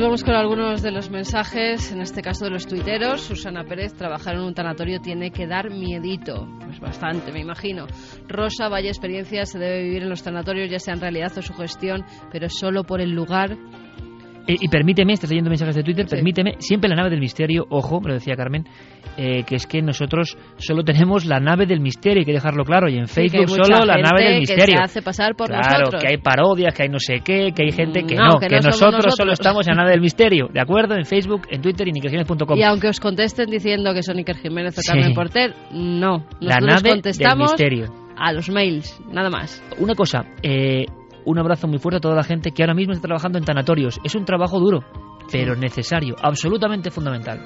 [0.00, 3.20] Vamos con algunos de los mensajes, en este caso de los tuiteros.
[3.20, 6.48] Susana Pérez, trabajar en un tanatorio tiene que dar miedito.
[6.64, 7.86] Pues bastante, me imagino.
[8.26, 11.52] Rosa, vaya experiencia se debe vivir en los tanatorios, ya sea en realidad o su
[11.52, 13.58] gestión, pero solo por el lugar
[14.46, 18.00] eh, y permíteme, estás leyendo mensajes de Twitter, permíteme, siempre la nave del misterio, ojo,
[18.00, 18.64] me lo decía Carmen,
[19.16, 22.88] eh, que es que nosotros solo tenemos la nave del misterio, hay que dejarlo claro,
[22.88, 24.64] y en Facebook solo la nave del misterio.
[24.64, 27.64] Que se hace pasar por claro, que hay parodias, que hay no sé qué, que
[27.64, 30.94] hay gente que no, que, nosotros, solo estamos en la nave del misterio, ¿de acuerdo?
[30.94, 32.58] En Facebook, en Twitter y nikerjiménez.com.
[32.58, 36.58] Y aunque os contesten diciendo que son Iker Jiménez o Carmen Porter, no, nosotros la
[36.58, 37.94] nave contestamos del misterio.
[38.16, 39.62] a los mails, nada más.
[39.78, 40.86] Una cosa, eh,
[41.24, 44.00] un abrazo muy fuerte a toda la gente que ahora mismo está trabajando en tanatorios.
[44.04, 44.80] Es un trabajo duro,
[45.30, 47.40] pero necesario, absolutamente fundamental.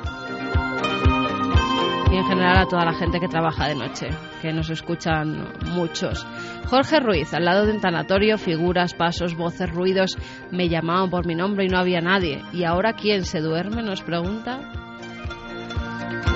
[2.11, 4.09] Y en general a toda la gente que trabaja de noche,
[4.41, 6.25] que nos escuchan muchos.
[6.69, 10.17] Jorge Ruiz, al lado de un tanatorio, figuras, pasos, voces, ruidos,
[10.53, 12.41] me llamaban por mi nombre y no había nadie.
[12.53, 13.83] ¿Y ahora quién se duerme?
[13.83, 14.61] Nos pregunta.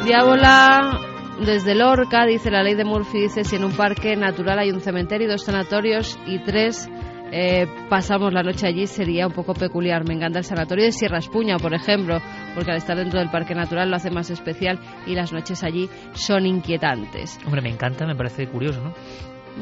[0.04, 1.00] Diábola
[1.44, 4.80] desde Lorca, dice la ley de Murphy, dice si en un parque natural hay un
[4.80, 6.90] cementerio, dos sanatorios y tres
[7.30, 10.06] eh, pasamos la noche allí sería un poco peculiar.
[10.06, 12.20] Me encanta el sanatorio de Sierra Espuña, por ejemplo,
[12.54, 15.88] porque al estar dentro del Parque Natural lo hace más especial y las noches allí
[16.12, 17.38] son inquietantes.
[17.44, 18.92] Hombre, me encanta, me parece curioso, ¿no?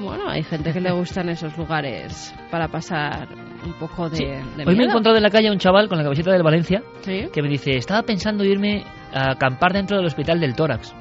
[0.01, 3.29] Bueno, hay gente que le gustan esos lugares para pasar
[3.65, 6.33] un poco de, Hoy me he encontrado en la calle un chaval con la camiseta
[6.33, 10.95] del Valencia que me dice, estaba pensando irme a acampar dentro del hospital del tórax.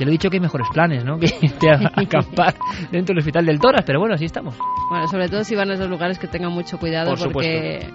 [0.00, 1.18] Te lo he dicho que hay mejores planes, ¿no?
[1.20, 2.54] Que irte a, acampar
[2.90, 4.56] dentro del hospital del Toras, pero bueno, así estamos.
[4.88, 7.86] Bueno, sobre todo si van a esos lugares que tengan mucho cuidado porque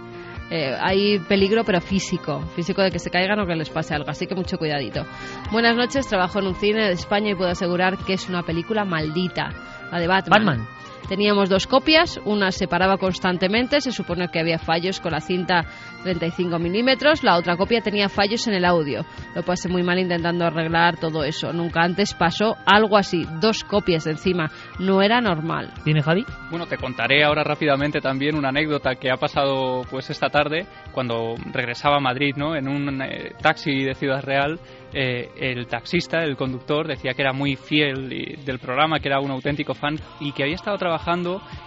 [0.51, 4.07] eh, hay peligro, pero físico, físico de que se caigan o que les pase algo,
[4.07, 5.03] así que mucho cuidadito.
[5.51, 8.85] Buenas noches, trabajo en un cine de España y puedo asegurar que es una película
[8.85, 9.49] maldita,
[9.91, 10.45] la de Batman.
[10.45, 10.74] Batman.
[11.07, 15.65] Teníamos dos copias, una se paraba constantemente, se supone que había fallos con la cinta
[16.03, 19.05] 35 milímetros, la otra copia tenía fallos en el audio.
[19.35, 21.51] Lo pasé muy mal intentando arreglar todo eso.
[21.51, 24.51] Nunca antes pasó algo así, dos copias encima.
[24.79, 25.71] No era normal.
[25.83, 26.25] ¿Tiene Javi?
[26.49, 31.35] Bueno, te contaré ahora rápidamente también una anécdota que ha pasado pues esta tarde cuando
[31.51, 32.55] regresaba a Madrid, ¿no?
[32.55, 34.59] En un eh, taxi de Ciudad Real
[34.97, 38.07] eh, el taxista, el conductor, decía que era muy fiel
[38.45, 40.94] del programa, que era un auténtico fan y que había estado trabajando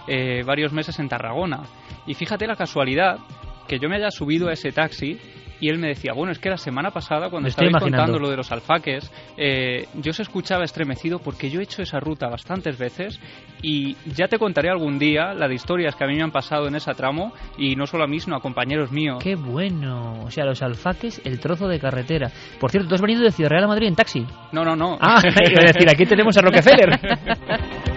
[0.07, 1.61] eh, varios meses en Tarragona.
[2.05, 3.19] Y fíjate la casualidad
[3.67, 5.19] que yo me haya subido a ese taxi
[5.61, 8.37] y él me decía, bueno, es que la semana pasada cuando estaba contando lo de
[8.37, 13.19] los alfaques, eh, yo se escuchaba estremecido porque yo he hecho esa ruta bastantes veces
[13.61, 16.67] y ya te contaré algún día la de historias que a mí me han pasado
[16.67, 19.21] en ese tramo y no solo a mí, sino a compañeros míos.
[19.21, 22.31] Qué bueno, o sea, los alfaques, el trozo de carretera.
[22.59, 24.25] Por cierto, ¿tú has venido de Ciudad Real a Madrid en taxi?
[24.51, 24.97] No, no, no.
[25.01, 26.99] Ah, iba a decir, aquí tenemos a Rockefeller.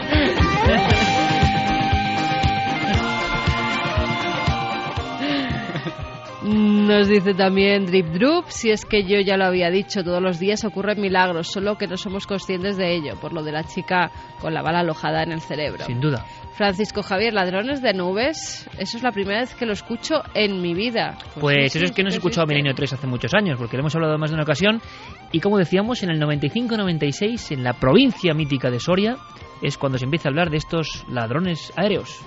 [6.82, 10.40] Nos dice también Drip Drup, si es que yo ya lo había dicho, todos los
[10.40, 14.10] días ocurren milagros, solo que no somos conscientes de ello, por lo de la chica
[14.40, 15.84] con la bala alojada en el cerebro.
[15.84, 16.26] Sin duda.
[16.54, 20.74] Francisco Javier, ladrones de nubes, eso es la primera vez que lo escucho en mi
[20.74, 21.18] vida.
[21.34, 23.76] Pues, pues eso es que no he escuchado a Milenio 3 hace muchos años, porque
[23.76, 24.82] lo hemos hablado más de una ocasión,
[25.30, 29.18] y como decíamos, en el 95-96, en la provincia mítica de Soria,
[29.62, 32.24] es cuando se empieza a hablar de estos ladrones aéreos.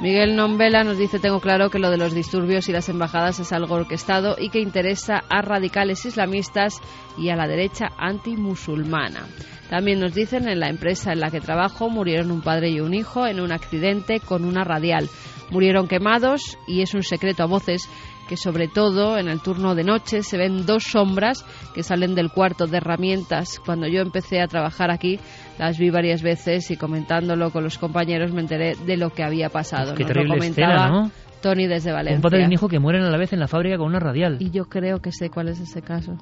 [0.00, 3.50] Miguel Nombela nos dice, tengo claro que lo de los disturbios y las embajadas es
[3.52, 6.82] algo orquestado y que interesa a radicales islamistas
[7.16, 9.26] y a la derecha antimusulmana.
[9.70, 12.92] También nos dicen, en la empresa en la que trabajo murieron un padre y un
[12.92, 15.08] hijo en un accidente con una radial.
[15.50, 17.88] Murieron quemados y es un secreto a voces
[18.28, 22.30] que sobre todo en el turno de noche se ven dos sombras que salen del
[22.30, 23.60] cuarto de herramientas.
[23.64, 25.18] Cuando yo empecé a trabajar aquí
[25.58, 29.48] las vi varias veces y comentándolo con los compañeros me enteré de lo que había
[29.48, 29.94] pasado.
[29.94, 31.10] Pues qué Nos terrible lo comentaba escena, ¿no?
[31.40, 32.16] Tony desde Valencia.
[32.16, 34.00] Un padre y un hijo que mueren a la vez en la fábrica con una
[34.00, 34.36] radial.
[34.40, 36.18] Y yo creo que sé cuál es ese caso.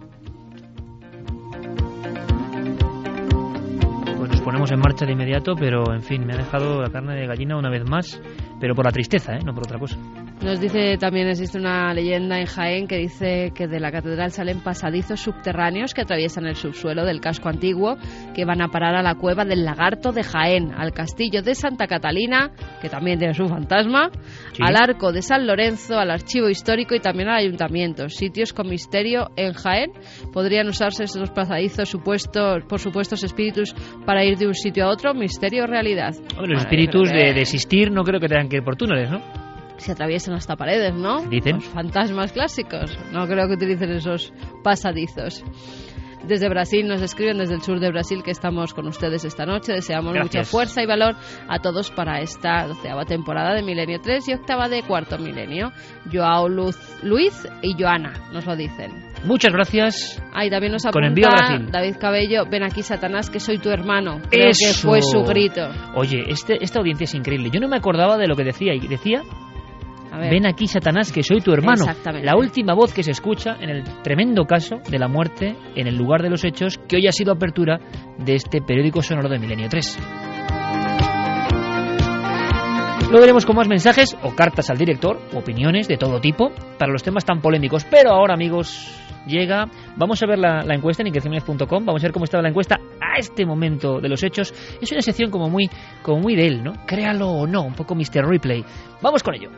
[4.24, 7.14] pues nos ponemos en marcha de inmediato, pero en fin, me ha dejado la carne
[7.14, 8.22] de gallina una vez más,
[8.58, 9.40] pero por la tristeza, ¿eh?
[9.44, 9.98] no por otra cosa.
[10.42, 14.60] Nos dice también existe una leyenda en Jaén que dice que de la catedral salen
[14.60, 17.96] pasadizos subterráneos que atraviesan el subsuelo del casco antiguo
[18.34, 21.86] que van a parar a la cueva del lagarto de Jaén, al castillo de Santa
[21.86, 22.50] Catalina,
[22.82, 24.10] que también tiene su fantasma,
[24.52, 24.62] Sí.
[24.62, 28.08] al arco de San Lorenzo, al archivo histórico y también al ayuntamiento.
[28.10, 29.92] Sitios con misterio en Jaén.
[30.32, 35.14] Podrían usarse estos pasadizos supuestos, por supuestos espíritus para ir de un sitio a otro.
[35.14, 36.12] Misterio o realidad.
[36.36, 39.10] Bueno, los espíritus de, que de existir no creo que tengan que ir por túneles,
[39.10, 39.43] ¿no?
[39.76, 41.22] Se atraviesan hasta paredes, ¿no?
[41.26, 41.56] Dicen.
[41.56, 42.96] Los fantasmas clásicos.
[43.12, 44.32] No creo que utilicen esos
[44.62, 45.44] pasadizos.
[46.26, 49.74] Desde Brasil nos escriben, desde el sur de Brasil, que estamos con ustedes esta noche.
[49.74, 50.34] Deseamos Gracias.
[50.34, 51.16] mucha fuerza y valor
[51.48, 55.70] a todos para esta doceava temporada de Milenio 3 y octava de Cuarto Milenio.
[56.10, 58.90] Joao Luz, Luis y Joana nos lo dicen.
[59.26, 60.22] Muchas gracias.
[60.32, 61.70] Ah, y también nos Con apunta envío a Brasil.
[61.70, 64.22] David Cabello, ven aquí Satanás, que soy tu hermano.
[64.30, 64.88] Creo que Eso.
[64.88, 65.68] fue su grito.
[65.94, 67.50] Oye, este, esta audiencia es increíble.
[67.52, 68.72] Yo no me acordaba de lo que decía.
[68.72, 69.20] Y decía.
[70.18, 71.84] Ven aquí Satanás, que soy tu hermano.
[71.84, 72.26] Exactamente.
[72.26, 75.96] La última voz que se escucha en el tremendo caso de la muerte en el
[75.96, 77.78] lugar de los hechos que hoy ha sido apertura
[78.18, 79.98] de este periódico sonoro de Milenio 3.
[83.14, 87.02] Luego veremos con más mensajes o cartas al director, opiniones de todo tipo para los
[87.02, 87.84] temas tan polémicos.
[87.84, 88.90] Pero ahora, amigos,
[89.26, 89.66] llega.
[89.96, 91.84] Vamos a ver la, la encuesta en inquieciones.com.
[91.84, 94.52] Vamos a ver cómo estaba la encuesta a este momento de los hechos.
[94.80, 95.68] Es una sección como muy,
[96.02, 96.72] como muy de él, ¿no?
[96.86, 98.26] Créalo o no, un poco Mr.
[98.26, 98.64] Replay.
[99.00, 99.50] Vamos con ello.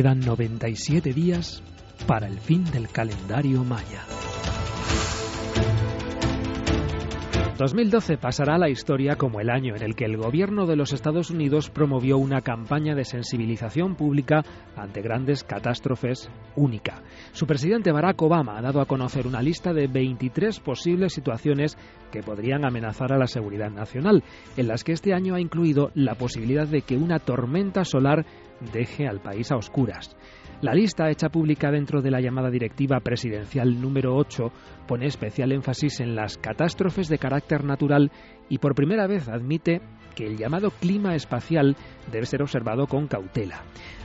[0.00, 1.62] Quedan 97 días
[2.06, 4.06] para el fin del calendario maya.
[7.58, 10.94] 2012 pasará a la historia como el año en el que el gobierno de los
[10.94, 14.42] Estados Unidos promovió una campaña de sensibilización pública
[14.74, 17.02] ante grandes catástrofes única.
[17.32, 21.76] Su presidente Barack Obama ha dado a conocer una lista de 23 posibles situaciones
[22.10, 24.24] que podrían amenazar a la seguridad nacional,
[24.56, 28.24] en las que este año ha incluido la posibilidad de que una tormenta solar
[28.72, 30.16] deje al país a oscuras.
[30.60, 34.52] La lista hecha pública dentro de la llamada directiva presidencial número 8
[34.86, 38.10] pone especial énfasis en las catástrofes de carácter natural
[38.48, 39.80] y por primera vez admite
[40.14, 41.76] que el llamado clima espacial
[42.12, 43.62] debe ser observado con cautela.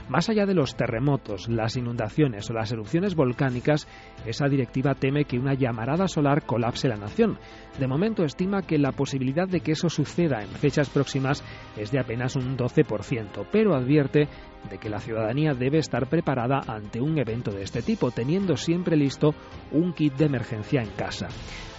[0.08, 3.88] Más allá de los terremotos, las inundaciones o las erupciones volcánicas,
[4.24, 7.38] esa directiva teme que una llamarada solar colapse la nación.
[7.80, 11.42] De momento estima que la posibilidad de que eso suceda en fechas próximas
[11.76, 14.28] es de apenas un 12%, pero advierte
[14.70, 18.96] de que la ciudadanía debe estar preparada ante un evento de este tipo, teniendo siempre
[18.96, 19.34] listo
[19.72, 21.26] un kit de emergencia en casa.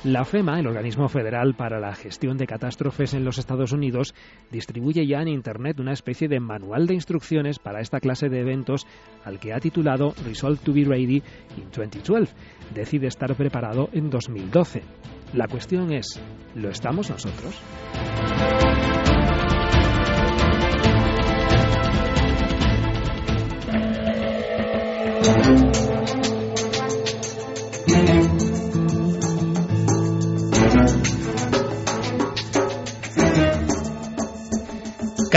[0.03, 4.13] La FEMA, el organismo federal para la gestión de catástrofes en los Estados Unidos,
[4.51, 8.85] distribuye ya en Internet una especie de manual de instrucciones para esta clase de eventos
[9.25, 11.23] al que ha titulado Resolve to be Ready
[11.57, 12.33] in 2012.
[12.75, 14.83] Decide estar preparado en 2012.
[15.33, 16.21] La cuestión es,
[16.55, 17.61] ¿lo estamos nosotros?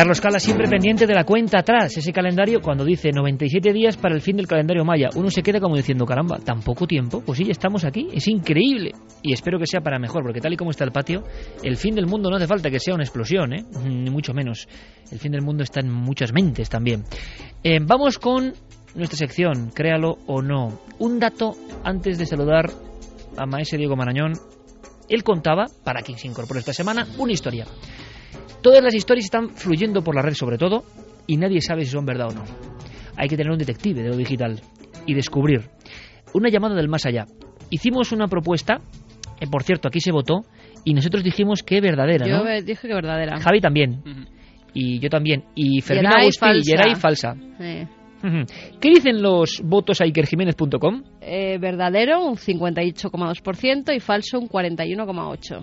[0.01, 4.15] Carlos Cala siempre pendiente de la cuenta atrás, ese calendario cuando dice 97 días para
[4.15, 5.11] el fin del calendario maya.
[5.15, 8.27] Uno se queda como diciendo, caramba, tan poco tiempo, pues sí, ya estamos aquí, es
[8.27, 8.93] increíble.
[9.23, 11.23] Y espero que sea para mejor, porque tal y como está el patio,
[11.63, 13.63] el fin del mundo no hace falta que sea una explosión, ¿eh?
[13.85, 14.67] ni mucho menos.
[15.13, 17.05] El fin del mundo está en muchas mentes también.
[17.63, 18.55] Eh, vamos con
[18.95, 20.81] nuestra sección, créalo o no.
[20.99, 22.71] Un dato antes de saludar
[23.37, 24.33] a maese Diego Marañón.
[25.11, 27.67] Él contaba, para quien se incorporó esta semana, una historia.
[28.63, 30.85] Todas las historias están fluyendo por la red sobre todo
[31.27, 32.45] y nadie sabe si son verdad o no.
[33.17, 34.61] Hay que tener un detective de lo digital
[35.07, 35.63] y descubrir.
[36.35, 37.27] Una llamada del más allá.
[37.71, 38.81] Hicimos una propuesta,
[39.41, 40.43] eh, por cierto, aquí se votó
[40.85, 42.63] y nosotros dijimos que verdadera, Yo ¿no?
[42.63, 43.41] dije que verdadera.
[43.41, 44.03] Javi también.
[44.73, 45.45] Y yo también.
[45.55, 46.71] Y Fermín Agustí y falsa.
[46.71, 47.35] Geray falsa.
[47.61, 47.87] Eh.
[48.81, 51.03] ¿Qué dicen los votos a ikerjiménez.com?
[51.23, 55.63] eh, verdadero un 58,2% y falso un 41,8%.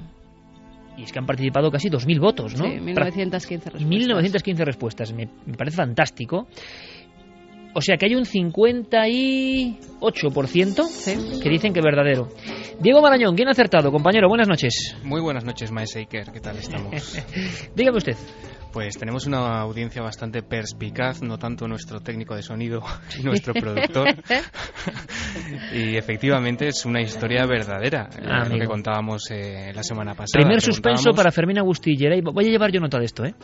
[0.98, 2.66] Y es que han participado casi 2.000 votos, ¿no?
[2.66, 3.90] Sí, 1915 respuestas.
[3.90, 5.14] 1915 respuestas.
[5.14, 6.48] Me, me parece fantástico.
[7.74, 11.40] O sea que hay un 58% Sí.
[11.42, 12.30] que dicen que verdadero.
[12.80, 13.92] Diego Marañón, ¿quién ha acertado?
[13.92, 14.96] Compañero, buenas noches.
[15.04, 16.32] Muy buenas noches, Maese Iker.
[16.32, 17.20] ¿Qué tal estamos?
[17.76, 18.16] Dígame usted.
[18.72, 22.82] Pues tenemos una audiencia bastante perspicaz, no tanto nuestro técnico de sonido
[23.20, 24.10] y nuestro productor.
[25.74, 30.44] y efectivamente es una historia verdadera, Ah, lo que contábamos eh, la semana pasada.
[30.44, 32.22] Primer suspenso para Fermín Agustí y Geray.
[32.22, 33.34] Voy a llevar yo nota de esto, ¿eh?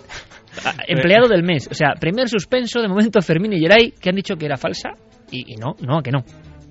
[0.65, 1.67] Ah, Empleado del mes.
[1.71, 4.91] O sea, primer suspenso de momento Fermín y Geray que han dicho que era falsa
[5.31, 6.23] y, y no, no, que no.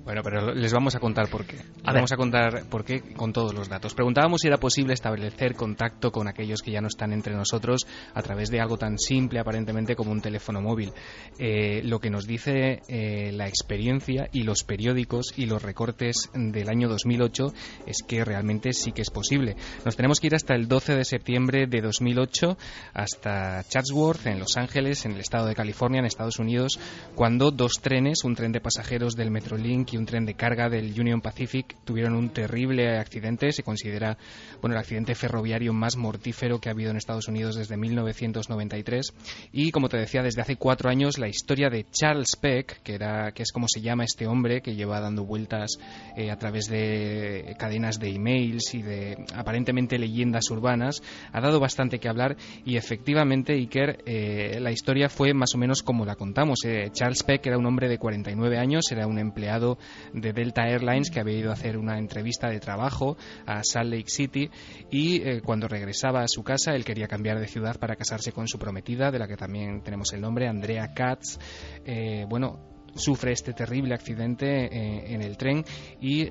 [0.03, 1.57] Bueno, pero les vamos a contar por qué.
[1.85, 3.93] A vamos a contar por qué con todos los datos.
[3.93, 8.21] Preguntábamos si era posible establecer contacto con aquellos que ya no están entre nosotros a
[8.21, 10.91] través de algo tan simple aparentemente como un teléfono móvil.
[11.39, 16.69] Eh, lo que nos dice eh, la experiencia y los periódicos y los recortes del
[16.69, 17.53] año 2008
[17.85, 19.55] es que realmente sí que es posible.
[19.85, 22.57] Nos tenemos que ir hasta el 12 de septiembre de 2008
[22.93, 26.77] hasta Chatsworth en Los Ángeles, en el estado de California, en Estados Unidos,
[27.15, 30.99] cuando dos trenes, un tren de pasajeros del Metrolink y un tren de carga del
[30.99, 33.51] Union Pacific, tuvieron un terrible accidente.
[33.51, 34.17] Se considera
[34.61, 39.13] bueno, el accidente ferroviario más mortífero que ha habido en Estados Unidos desde 1993.
[39.51, 43.31] Y como te decía, desde hace cuatro años la historia de Charles Peck, que, era,
[43.31, 45.77] que es como se llama este hombre que lleva dando vueltas
[46.15, 51.01] eh, a través de cadenas de emails y de aparentemente leyendas urbanas,
[51.31, 55.83] ha dado bastante que hablar y efectivamente, Iker, eh, la historia fue más o menos
[55.83, 56.59] como la contamos.
[56.65, 59.77] Eh, Charles Peck era un hombre de 49 años, era un empleado
[60.13, 64.09] de Delta Airlines que había ido a hacer una entrevista de trabajo a Salt Lake
[64.09, 64.49] City
[64.91, 68.47] y eh, cuando regresaba a su casa él quería cambiar de ciudad para casarse con
[68.47, 71.37] su prometida, de la que también tenemos el nombre, Andrea Katz.
[71.85, 72.59] Eh, bueno,
[72.95, 75.63] sufre este terrible accidente eh, en el tren
[75.99, 76.25] y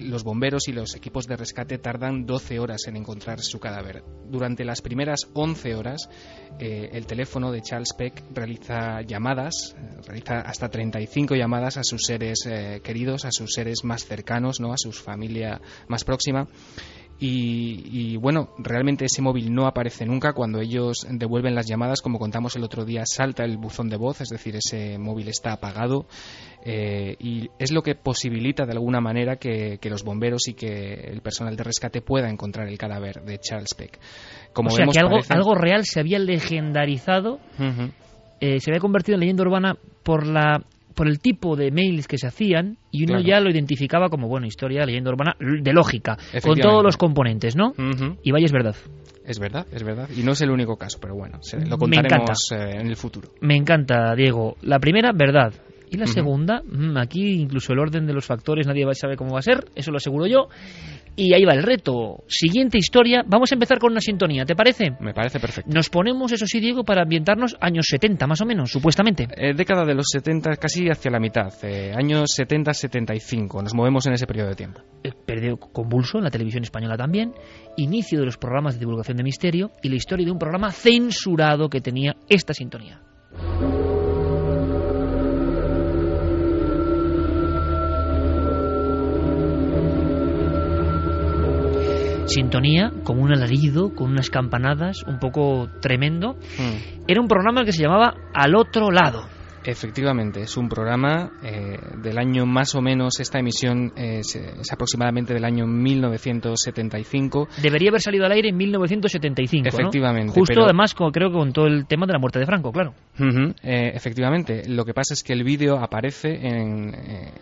[0.00, 4.02] los bomberos y los equipos de rescate tardan 12 horas en encontrar su cadáver.
[4.28, 6.08] Durante las primeras 11 horas,
[6.58, 12.02] eh, el teléfono de Charles Peck realiza llamadas, eh, realiza hasta 35 llamadas a sus
[12.02, 14.72] seres eh, queridos, a sus seres más cercanos, ¿no?
[14.72, 16.48] a su familia más próxima.
[17.22, 20.32] Y, y, bueno, realmente ese móvil no aparece nunca.
[20.32, 24.22] Cuando ellos devuelven las llamadas, como contamos el otro día, salta el buzón de voz,
[24.22, 26.06] es decir, ese móvil está apagado.
[26.64, 30.94] Eh, y es lo que posibilita de alguna manera que, que, los bomberos y que
[30.94, 33.98] el personal de rescate pueda encontrar el cadáver de Charles Peck.
[34.54, 37.92] Como o sea vemos, que algo, algo real se había legendarizado, uh -huh.
[38.40, 40.62] eh, se había convertido en leyenda urbana por la
[41.00, 43.24] por el tipo de mails que se hacían y uno Claro.
[43.26, 47.68] ya lo identificaba como, bueno, historia, leyenda urbana, de lógica, con todos los componentes, ¿no?
[47.68, 48.16] Uh -huh.
[48.22, 48.76] Y vaya, es verdad.
[49.24, 50.10] Es verdad, es verdad.
[50.14, 53.30] Y no es el único caso, pero bueno, se- lo contaremos eh, en el futuro.
[53.40, 54.58] Me encanta, Diego.
[54.60, 55.54] La primera, verdad.
[55.90, 56.12] Y la Ujú.
[56.12, 59.64] segunda, mm, aquí incluso el orden de los factores nadie sabe cómo va a ser,
[59.74, 60.48] eso lo aseguro yo.
[61.16, 62.24] Y ahí va el reto.
[62.28, 64.92] Siguiente historia, vamos a empezar con una sintonía, ¿te parece?
[65.00, 65.70] Me parece perfecto.
[65.72, 69.28] Nos ponemos, eso sí, Diego, para ambientarnos años 70, más o menos, supuestamente.
[69.36, 74.14] Eh, década de los 70, casi hacia la mitad, eh, años 70-75, nos movemos en
[74.14, 74.80] ese periodo de tiempo.
[75.02, 77.34] Eh, Perdió convulso en la televisión española también.
[77.76, 81.68] Inicio de los programas de divulgación de misterio y la historia de un programa censurado
[81.68, 83.00] que tenía esta sintonía.
[92.30, 96.36] Sintonía con un alarido, con unas campanadas, un poco tremendo.
[97.08, 99.26] Era un programa que se llamaba Al otro lado.
[99.64, 105.34] Efectivamente, es un programa eh, del año más o menos, esta emisión es, es aproximadamente
[105.34, 107.48] del año 1975.
[107.62, 109.64] Debería haber salido al aire en 1975.
[109.64, 109.68] ¿no?
[109.68, 112.46] Efectivamente, Justo pero- además, con- creo que con todo el tema de la muerte de
[112.46, 112.94] Franco, claro.
[113.62, 117.32] Eh, efectivamente, lo que pasa es que el vídeo aparece en, eh,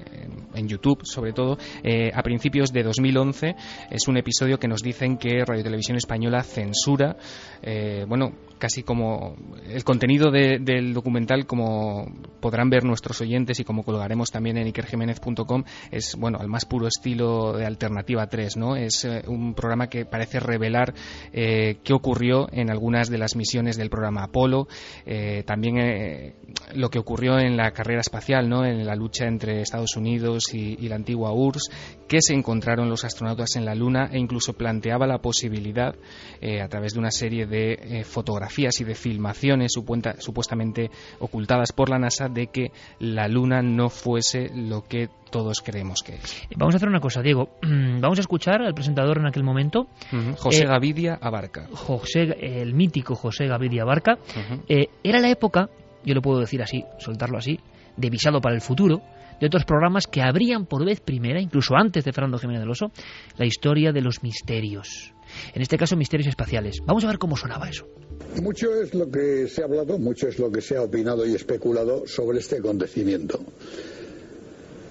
[0.54, 3.54] en YouTube, sobre todo, eh, a principios de 2011.
[3.90, 7.16] Es un episodio que nos dicen que Radio Televisión Española censura,
[7.62, 9.36] eh, bueno, casi como
[9.68, 12.07] el contenido de- del documental, como
[12.40, 16.86] podrán ver nuestros oyentes y como colgaremos también en ikerjiménez.com, es, bueno, al más puro
[16.86, 18.76] estilo de Alternativa 3, ¿no?
[18.76, 20.94] Es eh, un programa que parece revelar
[21.32, 24.68] eh, qué ocurrió en algunas de las misiones del programa Apolo,
[25.06, 26.34] eh, también
[26.74, 28.64] lo que ocurrió en la carrera espacial, ¿no?
[28.64, 31.70] en la lucha entre Estados Unidos y, la antigua URSS,
[32.08, 36.94] que se encontraron los astronautas en la Luna e incluso planteaba la posibilidad, a través
[36.94, 42.72] de una serie de fotografías y de filmaciones supuestamente ocultadas por la NASA, de que
[42.98, 46.46] la Luna no fuese lo que todos creemos que es.
[46.56, 47.50] Vamos a hacer una cosa, Diego.
[47.62, 49.88] Vamos a escuchar al presentador en aquel momento.
[50.36, 51.68] José Eh, Gavidia Abarca.
[51.72, 54.14] José, el mítico José Gavidia Barca.
[54.14, 54.62] Ujú.
[54.68, 55.68] Eh, era la época,
[56.04, 57.58] yo lo puedo decir así, soltarlo así,
[57.96, 59.02] de Visado para el Futuro,
[59.40, 62.90] de otros programas que abrían por vez primera, incluso antes de Fernando Jiménez del Oso,
[63.36, 65.12] la historia de los misterios.
[65.54, 66.80] En este caso, misterios espaciales.
[66.86, 67.86] Vamos a ver cómo sonaba eso.
[68.42, 71.34] Mucho es lo que se ha hablado, mucho es lo que se ha opinado y
[71.34, 73.40] especulado sobre este acontecimiento.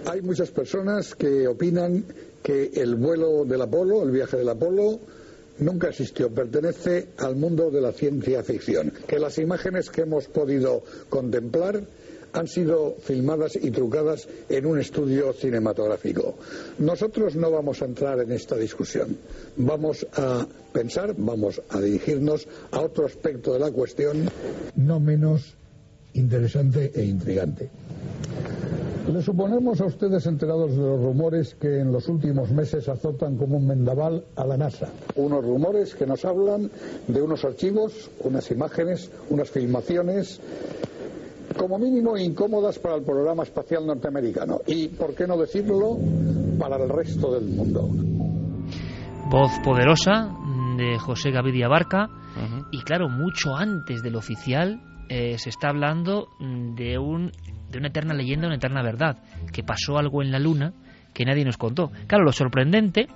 [0.06, 2.06] Hay muchas personas que opinan
[2.42, 5.00] que el vuelo del Apolo, el viaje del Apolo,
[5.60, 10.84] nunca existió, pertenece al mundo de la ciencia ficción, que las imágenes que hemos podido
[11.10, 11.86] contemplar
[12.38, 16.36] han sido filmadas y trucadas en un estudio cinematográfico.
[16.80, 19.18] Nosotros no vamos a entrar en esta discusión.
[19.58, 24.30] Vamos a pensar, vamos a dirigirnos a otro aspecto de la cuestión
[24.76, 25.56] no menos
[26.14, 27.70] interesante e intrigante.
[29.12, 33.58] Le suponemos a ustedes enterados de los rumores que en los últimos meses azotan como
[33.58, 34.90] un mendaval a la NASA.
[35.16, 36.70] Unos rumores que nos hablan
[37.08, 40.42] de unos archivos, unas imágenes, unas filmaciones
[41.56, 45.98] como mínimo incómodas para el programa espacial norteamericano y, por qué no decirlo,
[46.60, 47.90] para el resto del mundo.
[49.30, 50.34] Voz poderosa
[50.78, 52.10] de José Gavidia Barca
[52.72, 57.32] y claro, mucho antes del oficial eh, se está hablando de, un,
[57.70, 59.18] de una eterna leyenda, una eterna verdad,
[59.52, 60.74] que pasó algo en la Luna
[61.14, 61.92] que nadie nos contó.
[62.06, 63.08] Claro, lo sorprendente,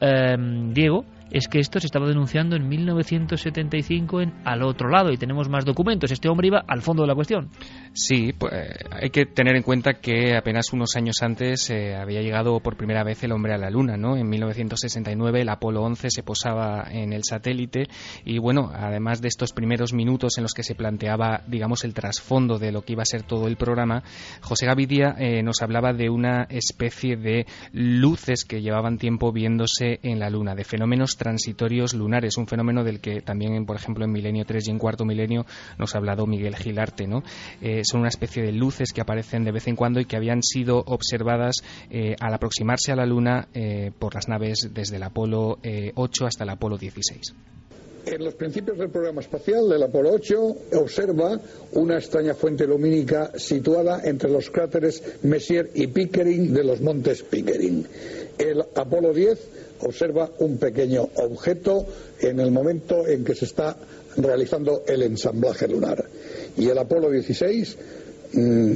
[0.00, 0.36] eh,
[0.72, 5.48] Diego, es que esto se estaba denunciando en 1975 en Al otro lado y tenemos
[5.48, 6.10] más documentos.
[6.10, 7.50] Este hombre iba al fondo de la cuestión.
[7.92, 8.52] Sí, pues,
[8.90, 13.04] hay que tener en cuenta que apenas unos años antes eh, había llegado por primera
[13.04, 14.16] vez el hombre a la Luna, ¿no?
[14.16, 17.88] En 1969 el Apolo 11 se posaba en el satélite
[18.24, 22.58] y bueno, además de estos primeros minutos en los que se planteaba, digamos, el trasfondo
[22.58, 24.02] de lo que iba a ser todo el programa,
[24.40, 30.18] José Gavidia eh, nos hablaba de una especie de luces que llevaban tiempo viéndose en
[30.18, 34.44] la Luna, de fenómenos transitorios lunares, un fenómeno del que también, por ejemplo, en Milenio
[34.44, 35.46] 3 y en Cuarto Milenio
[35.78, 37.06] nos ha hablado Miguel Gilarte.
[37.06, 37.22] ¿no?
[37.60, 40.42] Eh, son una especie de luces que aparecen de vez en cuando y que habían
[40.42, 41.56] sido observadas
[41.90, 45.58] eh, al aproximarse a la Luna eh, por las naves desde el Apolo
[45.94, 47.34] 8 hasta el Apolo 16.
[48.06, 51.40] En los principios del programa espacial del Apolo 8 observa
[51.72, 57.86] una extraña fuente lumínica situada entre los cráteres Messier y Pickering de los montes Pickering.
[58.36, 61.86] El Apolo 10 observa un pequeño objeto
[62.20, 63.76] en el momento en que se está
[64.16, 66.04] realizando el ensamblaje lunar.
[66.56, 67.76] Y el Apolo 16
[68.32, 68.72] mm,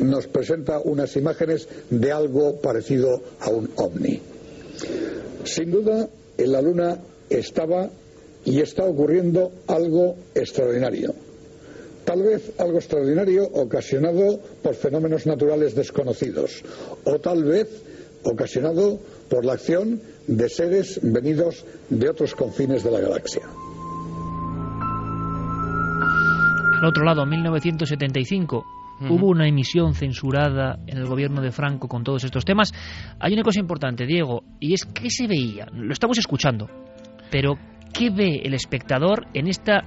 [0.00, 4.20] nos presenta unas imágenes de algo parecido a un ovni.
[5.44, 6.98] Sin duda, en la Luna
[7.30, 7.90] estaba
[8.44, 11.14] y está ocurriendo algo extraordinario.
[12.04, 16.62] Tal vez algo extraordinario ocasionado por fenómenos naturales desconocidos
[17.04, 17.68] o tal vez
[18.22, 23.42] ocasionado por la acción de seres venidos de otros confines de la galaxia.
[26.78, 28.64] Al otro lado, en 1975,
[29.08, 32.72] hubo una emisión censurada en el gobierno de Franco con todos estos temas.
[33.18, 36.68] Hay una cosa importante, Diego, y es que se veía, lo estamos escuchando,
[37.30, 37.54] pero
[37.92, 39.84] ¿qué ve el espectador en esta...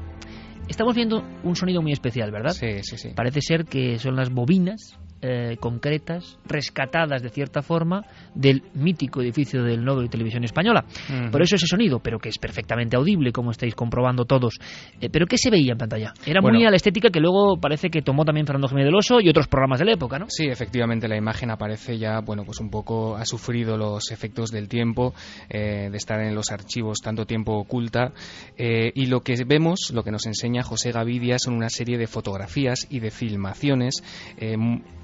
[0.67, 2.51] Estamos viendo un sonido muy especial, ¿verdad?
[2.51, 3.09] Sí, sí, sí.
[3.15, 9.63] Parece ser que son las bobinas eh, concretas, rescatadas de cierta forma del mítico edificio
[9.63, 10.85] del Nodo de Televisión Española.
[11.31, 14.59] Por eso ese sonido, pero que es perfectamente audible, como estáis comprobando todos.
[15.01, 16.13] Eh, ¿Pero qué se veía en pantalla?
[16.25, 19.19] Era muy a la estética que luego parece que tomó también Fernando Jiménez del Oso
[19.19, 20.25] y otros programas de la época, ¿no?
[20.29, 24.69] Sí, efectivamente, la imagen aparece ya, bueno, pues un poco ha sufrido los efectos del
[24.69, 25.13] tiempo,
[25.49, 28.13] eh, de estar en los archivos tanto tiempo oculta.
[28.57, 32.87] y lo que vemos, lo que nos enseña José Gavidia, son una serie de fotografías
[32.89, 34.03] y de filmaciones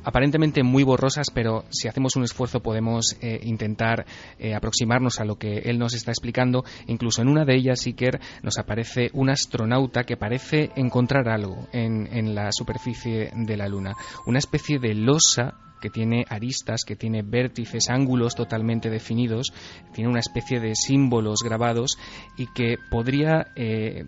[0.05, 4.05] aparentemente muy borrosas, pero si hacemos un esfuerzo podemos eh, intentar
[4.39, 6.63] eh, aproximarnos a lo que él nos está explicando.
[6.87, 12.07] Incluso en una de ellas, Iker, nos aparece un astronauta que parece encontrar algo en,
[12.15, 13.95] en la superficie de la Luna.
[14.25, 19.53] Una especie de losa que tiene aristas, que tiene vértices, ángulos totalmente definidos,
[19.93, 21.99] tiene una especie de símbolos grabados
[22.37, 24.03] y que podría, eh,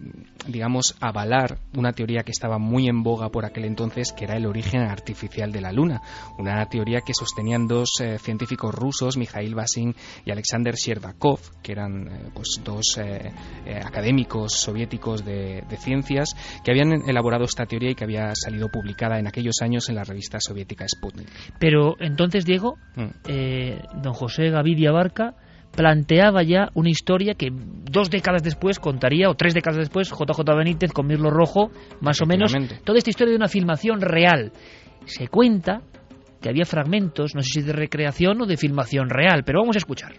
[0.48, 4.48] digamos, avalar una teoría que estaba muy en boga por aquel entonces, que era el
[4.48, 6.02] origen artificial de la Luna.
[6.40, 9.94] Una teoría que sostenían dos eh, científicos rusos, Mikhail Basin
[10.26, 13.00] y Alexander Sherdakov, que eran eh, pues, dos
[13.86, 19.28] académicos soviéticos de, ciencias, que habían elaborado esta teoría y que había salido publicada en
[19.28, 21.28] aquellos años en la revista soviética Sputnik.
[22.00, 23.06] Entonces, Diego, mm.
[23.28, 25.36] eh, don José Gavidia Barca
[25.76, 30.92] planteaba ya una historia que dos décadas después contaría, o tres décadas después, JJ Benítez
[30.92, 32.54] con Mirlo Rojo, más o menos,
[32.84, 34.52] toda esta historia de una filmación real.
[35.06, 35.82] Se cuenta
[36.42, 39.80] que había fragmentos, no sé si de recreación o de filmación real, pero vamos a
[39.80, 40.14] escuchar.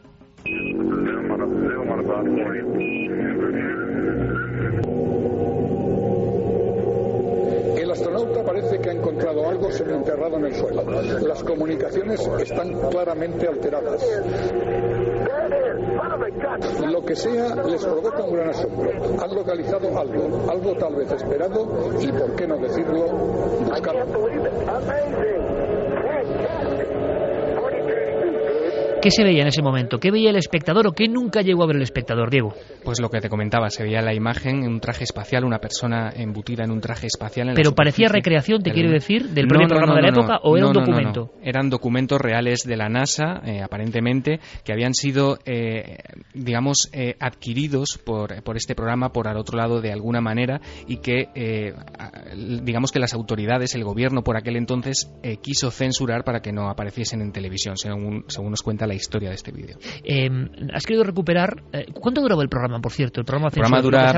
[8.48, 8.87] parece que
[9.28, 10.82] encontrado algo semi-enterrado en el suelo.
[11.26, 14.04] Las comunicaciones están claramente alteradas.
[16.86, 18.90] Lo que sea les provoca un gran asombro.
[19.22, 21.68] Han localizado algo, algo tal vez esperado
[22.00, 23.08] y, por qué no decirlo,
[23.66, 23.98] buscado.
[29.00, 29.98] ¿Qué se veía en ese momento?
[29.98, 32.52] ¿Qué veía el espectador o qué nunca llegó a ver el espectador, Diego?
[32.84, 36.10] Pues lo que te comentaba, se veía la imagen en un traje espacial, una persona
[36.16, 37.50] embutida en un traje espacial.
[37.50, 40.66] En Pero parecía recreación, te quiero decir, del propio programa de la época o era
[40.66, 41.30] un documento.
[41.42, 45.98] Eran documentos reales de la NASA, eh, aparentemente, que habían sido, eh,
[46.34, 50.96] digamos, eh, adquiridos por, por este programa por al otro lado de alguna manera y
[50.96, 51.28] que,
[52.62, 55.08] digamos que las autoridades, el gobierno por aquel entonces,
[55.40, 59.36] quiso censurar para que no apareciesen en televisión, según, según nos cuenta la historia de
[59.36, 59.76] este vídeo.
[60.02, 61.62] Em, ¿Has querido recuperar?
[61.72, 63.20] Eh, ¿Cuánto duraba el programa, por cierto?
[63.20, 64.12] El programa, dura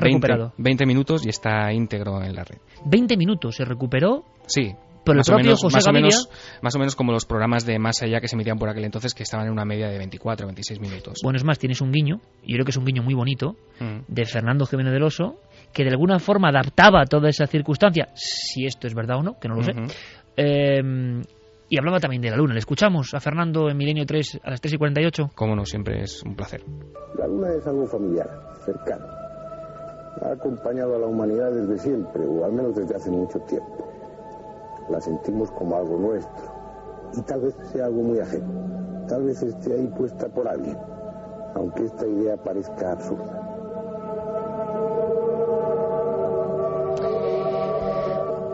[0.56, 2.58] 20, minutos y está íntegro en la red.
[2.86, 4.24] ¿20 minutos se recuperó?
[4.46, 6.28] Sí, pero el propio José más, o menos,
[6.62, 9.14] más o menos como los programas de Más Allá que se emitían por aquel entonces,
[9.14, 11.20] que estaban en una media de 24 o 26 minutos.
[11.22, 13.56] Bueno, es más, tienes un guiño, y yo creo que es un guiño muy bonito,
[13.80, 14.00] mm.
[14.08, 15.40] de Fernando Jiménez del Oso,
[15.72, 19.48] que de alguna forma adaptaba toda esa circunstancia, si esto es verdad o no, que
[19.48, 19.72] no lo sé,
[21.70, 22.52] y hablaba también de la Luna.
[22.52, 25.30] ¿Le escuchamos a Fernando en Milenio 3 a las 3 y 48?
[25.36, 26.64] Cómo no, siempre es un placer.
[27.16, 28.28] La Luna es algo familiar,
[28.64, 29.06] cercano.
[30.22, 33.88] Ha acompañado a la humanidad desde siempre, o al menos desde hace mucho tiempo.
[34.90, 37.12] La sentimos como algo nuestro.
[37.16, 39.06] Y tal vez sea algo muy ajeno.
[39.06, 40.76] Tal vez esté ahí puesta por alguien,
[41.54, 43.49] aunque esta idea parezca absurda.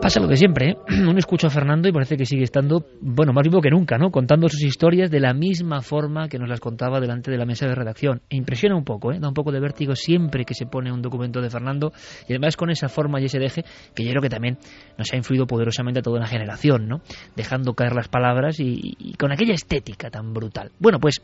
[0.01, 0.77] Pasa lo de siempre, ¿eh?
[1.09, 4.11] Uno escucha a Fernando y parece que sigue estando, bueno, más vivo que nunca, ¿no?
[4.11, 7.67] Contando sus historias de la misma forma que nos las contaba delante de la mesa
[7.67, 8.21] de redacción.
[8.29, 9.19] E impresiona un poco, ¿eh?
[9.19, 11.91] Da un poco de vértigo siempre que se pone un documento de Fernando
[12.27, 14.59] y además con esa forma y ese deje que yo creo que también
[14.97, 17.01] nos ha influido poderosamente a toda una generación, ¿no?
[17.35, 20.71] Dejando caer las palabras y, y con aquella estética tan brutal.
[20.79, 21.21] Bueno, pues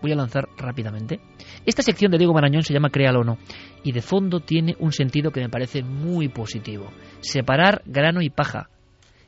[0.00, 1.20] voy a lanzar rápidamente.
[1.66, 3.38] Esta sección de Diego Marañón se llama Créalo o no
[3.82, 6.90] y de fondo tiene un sentido que me parece muy positivo.
[7.20, 8.70] Separar grano y paja.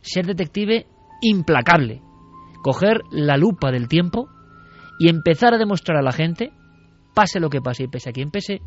[0.00, 0.86] Ser detective
[1.20, 2.02] implacable.
[2.62, 4.28] Coger la lupa del tiempo
[4.98, 6.52] y empezar a demostrar a la gente,
[7.14, 8.60] pase lo que pase y pese a quien pese,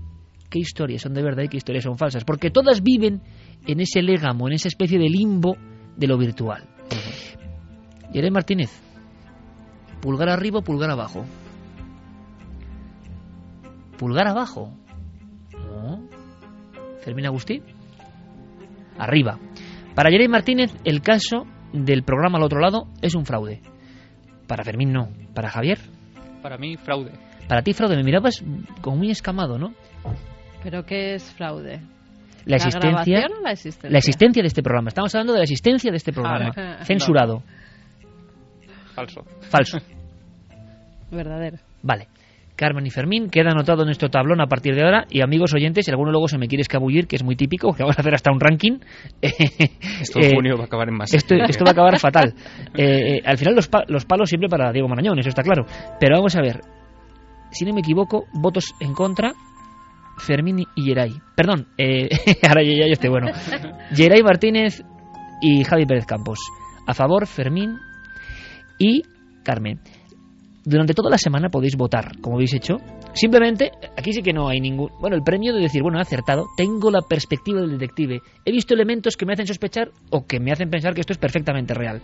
[0.49, 2.23] qué historias son de verdad y qué historias son falsas.
[2.25, 3.21] Porque todas viven
[3.65, 5.55] en ese légamo, en esa especie de limbo
[5.95, 6.67] de lo virtual.
[8.11, 8.69] Yeré Martínez,
[10.01, 11.25] pulgar arriba, pulgar abajo.
[13.97, 14.71] Pulgar abajo.
[15.53, 16.07] No.
[17.01, 17.61] Fermín Agustí.
[18.97, 19.39] Arriba.
[19.95, 23.61] Para Jeremy Martínez, el caso del programa al otro lado es un fraude.
[24.47, 25.09] Para Fermín no.
[25.33, 25.79] Para Javier.
[26.41, 27.11] Para mí, fraude.
[27.47, 27.95] Para ti, fraude.
[27.95, 28.43] Me mirabas
[28.81, 29.73] como muy escamado, ¿no?
[30.63, 31.81] ¿Pero qué es fraude?
[32.45, 33.89] La, existencia, o la existencia?
[33.89, 34.89] La existencia de este programa.
[34.89, 36.51] Estamos hablando de la existencia de este programa.
[36.55, 37.41] Ah, Censurado.
[38.93, 39.21] Falso.
[39.49, 39.79] Falso.
[41.11, 41.57] Verdadero.
[41.81, 42.07] Vale.
[42.55, 43.29] Carmen y Fermín.
[43.29, 45.05] Queda anotado en nuestro tablón a partir de ahora.
[45.09, 47.83] Y amigos oyentes, si alguno luego se me quiere escabullir, que es muy típico, que
[47.83, 48.79] vamos a hacer hasta un ranking.
[49.21, 51.13] esto en junio va a acabar en más.
[51.13, 52.33] Esto, va a acabar fatal.
[52.77, 55.65] Eh, al final los, los palos siempre para Diego Marañón, eso está claro.
[55.99, 56.59] Pero vamos a ver.
[57.51, 59.33] Si no me equivoco, votos en contra.
[60.17, 61.11] Fermín y Geray.
[61.35, 62.09] Perdón, eh,
[62.47, 63.27] ahora ya, ya estoy bueno.
[63.93, 64.83] Geray Martínez
[65.41, 66.39] y Javi Pérez Campos.
[66.85, 67.77] A favor, Fermín
[68.77, 69.03] y
[69.43, 69.79] Carmen
[70.65, 72.77] durante toda la semana podéis votar, como habéis hecho.
[73.13, 74.89] Simplemente, aquí sí que no hay ningún...
[74.99, 78.73] Bueno, el premio de decir, bueno, he acertado, tengo la perspectiva del detective, he visto
[78.73, 82.01] elementos que me hacen sospechar o que me hacen pensar que esto es perfectamente real.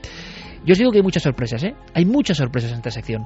[0.66, 1.76] Yo os digo que hay muchas sorpresas, ¿eh?
[1.93, 3.24] Hay muchas sorpresas en esta sección.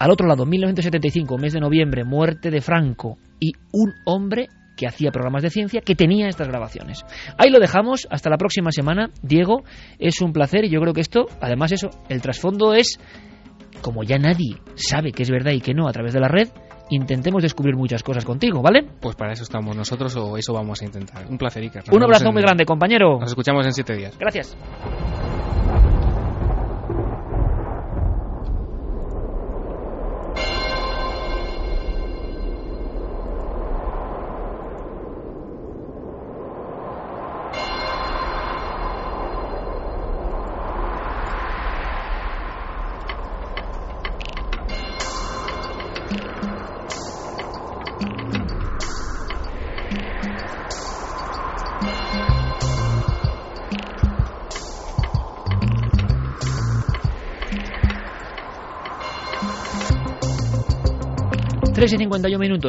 [0.00, 5.12] Al otro lado, 1975, mes de noviembre, muerte de Franco y un hombre que hacía
[5.12, 7.04] programas de ciencia que tenía estas grabaciones.
[7.38, 9.10] Ahí lo dejamos, hasta la próxima semana.
[9.22, 9.62] Diego,
[9.98, 12.98] es un placer y yo creo que esto, además eso, el trasfondo es
[13.80, 16.48] como ya nadie sabe que es verdad y que no a través de la red,
[16.90, 18.86] intentemos descubrir muchas cosas contigo, ¿vale?
[19.00, 21.26] Pues para eso estamos nosotros o eso vamos a intentar.
[21.28, 21.84] Un placer, Iker.
[21.92, 23.18] Un abrazo muy grande, compañero.
[23.18, 24.16] Nos escuchamos en siete días.
[24.18, 24.56] Gracias.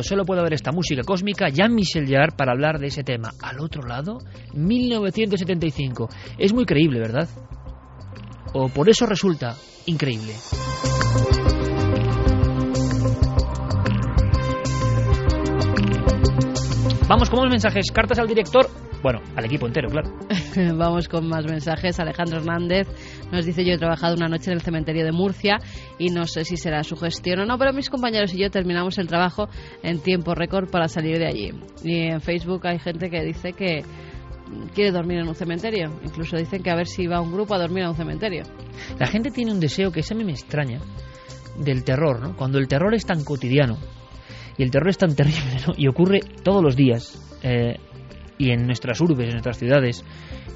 [0.04, 3.32] Solo puede haber esta música cósmica, Jean-Michel Jarre, para hablar de ese tema.
[3.42, 4.20] Al otro lado,
[4.54, 6.10] 1975.
[6.38, 7.30] Es muy creíble, ¿verdad?
[8.54, 10.34] O por eso resulta increíble.
[17.08, 17.92] Vamos con los mensajes.
[17.92, 18.68] Cartas al director
[19.04, 20.10] Bueno, al equipo entero, claro.
[20.76, 22.00] Vamos con más mensajes.
[22.00, 22.88] Alejandro Hernández
[23.32, 25.60] nos dice, yo he trabajado una noche en el cementerio de Murcia
[26.00, 28.98] y no sé si será su gestión o no, pero mis compañeros y yo terminamos
[28.98, 29.48] el trabajo
[29.84, 31.52] en tiempo récord para salir de allí.
[31.84, 33.84] Y en Facebook hay gente que dice que
[34.74, 35.92] quiere dormir en un cementerio.
[36.04, 38.42] Incluso dicen que a ver si va un grupo a dormir a un cementerio.
[38.98, 40.80] La gente tiene un deseo que ese a mí me extraña
[41.60, 42.36] del terror, ¿no?
[42.36, 43.78] Cuando el terror es tan cotidiano
[44.58, 45.74] y el terror es tan terrible, ¿no?
[45.78, 47.76] Y ocurre todos los días eh,
[48.38, 50.04] y en nuestras urbes, en nuestras ciudades,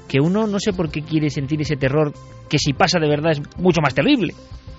[0.08, 2.12] que uno no sé por qué quiere sentir ese terror
[2.48, 4.34] que si pasa de verdad es mucho más terrible.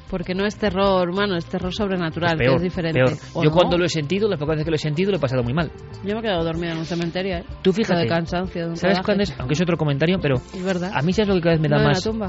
[0.10, 3.00] Porque no es terror humano, es terror sobrenatural, peor, que es diferente.
[3.00, 3.18] peor.
[3.34, 3.56] ¿O Yo no?
[3.56, 5.54] cuando lo he sentido, las pocas veces que lo he sentido, lo he pasado muy
[5.54, 5.72] mal.
[6.04, 7.46] Yo me he quedado dormida en un cementerio, ¿eh?
[7.62, 8.02] Tú fíjate.
[8.02, 9.34] De cansancio, de un ¿Sabes cuándo es?
[9.40, 10.92] Aunque es otro comentario, pero Es verdad.
[10.94, 11.82] a mí sabes lo que cada vez me da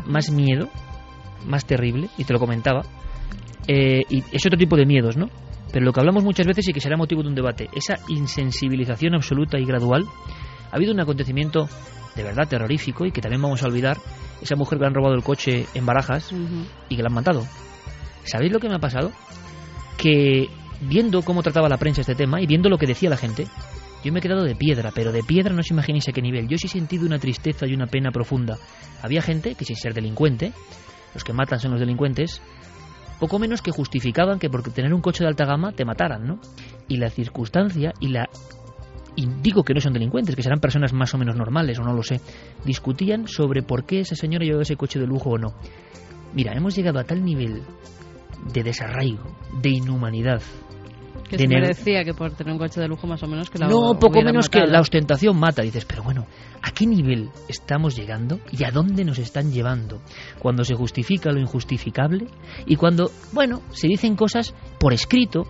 [0.06, 0.68] más miedo,
[1.44, 2.82] más terrible, y te lo comentaba.
[3.66, 5.28] Eh, y es otro tipo de miedos, ¿no?
[5.72, 9.14] Pero lo que hablamos muchas veces y que será motivo de un debate, esa insensibilización
[9.14, 10.04] absoluta y gradual.
[10.70, 11.68] Ha habido un acontecimiento
[12.14, 13.96] de verdad terrorífico y que también vamos a olvidar,
[14.40, 16.32] esa mujer que le han robado el coche en Barajas
[16.88, 17.46] y que la han matado.
[18.24, 19.12] ¿Sabéis lo que me ha pasado?
[19.96, 20.48] Que
[20.80, 23.46] viendo cómo trataba la prensa este tema y viendo lo que decía la gente,
[24.04, 26.48] yo me he quedado de piedra, pero de piedra no os imagináis a qué nivel.
[26.48, 28.58] Yo sí he sentido una tristeza y una pena profunda.
[29.00, 30.52] Había gente que sin ser delincuente,
[31.14, 32.42] los que matan son los delincuentes,
[33.22, 36.40] poco menos que justificaban que por tener un coche de alta gama te mataran, ¿no?
[36.88, 38.28] Y la circunstancia y la
[39.14, 41.92] y digo que no son delincuentes, que serán personas más o menos normales, o no
[41.92, 42.20] lo sé,
[42.64, 45.54] discutían sobre por qué esa señora llevaba ese coche de lujo o no.
[46.34, 47.62] Mira, hemos llegado a tal nivel
[48.52, 50.42] de desarraigo, de inhumanidad.
[51.36, 53.66] Que se merecía que por tener un coche de lujo más o menos que la
[53.68, 55.62] No, poco menos que la ostentación mata.
[55.62, 56.26] Dices, pero bueno,
[56.62, 60.02] ¿a qué nivel estamos llegando y a dónde nos están llevando?
[60.38, 62.26] Cuando se justifica lo injustificable
[62.66, 65.44] y cuando, bueno, se dicen cosas por escrito.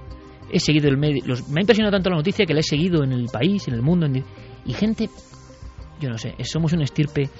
[0.54, 1.22] He seguido el medio.
[1.26, 3.74] los- me ha impresionado tanto la noticia que la he seguido en el país, en
[3.74, 4.04] el mundo.
[4.06, 4.22] en-
[4.66, 5.08] y gente,
[5.98, 7.30] yo no sé, somos una estirpe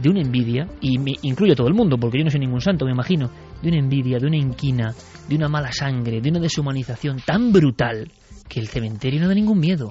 [0.00, 2.60] de una envidia, y me incluyo a todo el mundo, porque yo no soy ningún
[2.62, 3.30] santo, me imagino,
[3.62, 4.94] de una envidia, de una inquina,
[5.28, 8.10] de una mala sangre, de una deshumanización tan brutal
[8.48, 9.90] que el cementerio no da ningún miedo.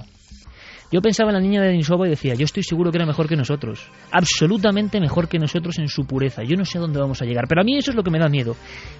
[0.92, 3.26] Yo pensaba en la niña de Denisova y decía, yo estoy seguro que era mejor
[3.26, 6.42] que nosotros, absolutamente mejor que nosotros en su pureza.
[6.42, 8.10] Yo no sé a dónde vamos a llegar, pero a mí eso es lo que
[8.10, 8.54] me da miedo.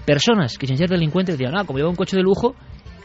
[0.07, 2.57] Personas que sin ser delincuentes decían, ah, como lleva un coche de lujo,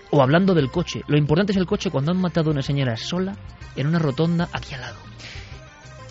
[0.09, 1.01] o hablando del coche.
[1.07, 3.35] Lo importante es el coche cuando han matado a una señora sola
[3.75, 4.97] en una rotonda aquí al lado.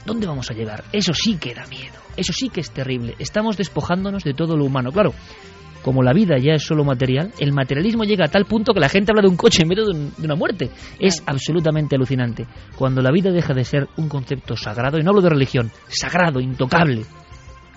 [0.07, 0.85] ¿Dónde vamos a llegar?
[0.93, 3.15] Eso sí que da miedo, eso sí que es terrible.
[3.19, 4.93] Estamos despojándonos de todo lo humano.
[4.93, 5.13] Claro,
[5.83, 8.89] como la vida ya es solo material, el materialismo llega a tal punto que la
[8.89, 10.71] gente habla de un coche en vez de, un- de una muerte.
[10.99, 12.47] Es absolutamente alucinante.
[12.77, 16.41] Cuando la vida deja de ser un concepto sagrado, y no hablo de religión, sagrado,
[16.41, 17.05] intocable,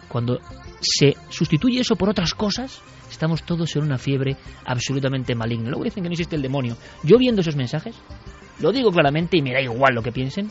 [0.07, 0.39] cuando
[0.81, 5.69] se sustituye eso por otras cosas, estamos todos en una fiebre absolutamente maligna.
[5.69, 6.77] Luego dicen que no existe el demonio.
[7.03, 7.95] Yo viendo esos mensajes,
[8.59, 10.49] lo digo claramente y me da igual lo que piensen,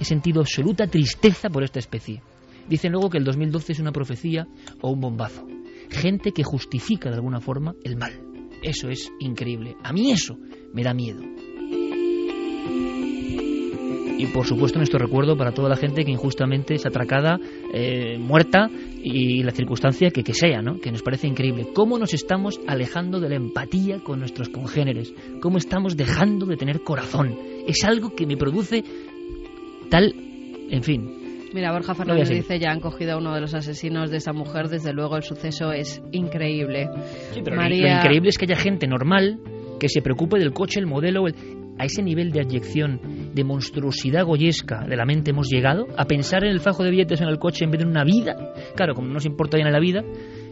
[0.00, 2.22] he sentido absoluta tristeza por esta especie.
[2.68, 4.46] Dicen luego que el 2012 es una profecía
[4.80, 5.46] o un bombazo.
[5.90, 8.12] Gente que justifica de alguna forma el mal.
[8.62, 9.76] Eso es increíble.
[9.82, 10.36] A mí eso
[10.72, 11.22] me da miedo.
[14.18, 17.38] Y por supuesto nuestro recuerdo para toda la gente que injustamente es atracada,
[17.72, 18.70] eh, muerta
[19.02, 20.80] y la circunstancia que, que sea, ¿no?
[20.80, 21.68] Que nos parece increíble.
[21.74, 25.12] ¿Cómo nos estamos alejando de la empatía con nuestros congéneres?
[25.42, 27.36] ¿Cómo estamos dejando de tener corazón?
[27.66, 28.82] Es algo que me produce
[29.90, 30.14] tal...
[30.70, 31.10] En fin,
[31.54, 34.68] Mira, Borja Fernández dice ya han cogido a uno de los asesinos de esa mujer.
[34.68, 36.88] Desde luego el suceso es increíble.
[37.32, 39.38] Sí, pero lo- María- lo increíble es que haya gente normal
[39.80, 41.34] que se preocupe del coche, el modelo, el-
[41.78, 43.00] a ese nivel de abyección,
[43.34, 47.20] de monstruosidad goyesca de la mente hemos llegado, a pensar en el fajo de billetes
[47.20, 48.34] en el coche en vez de en una vida.
[48.74, 50.02] Claro, como no nos importa bien la vida,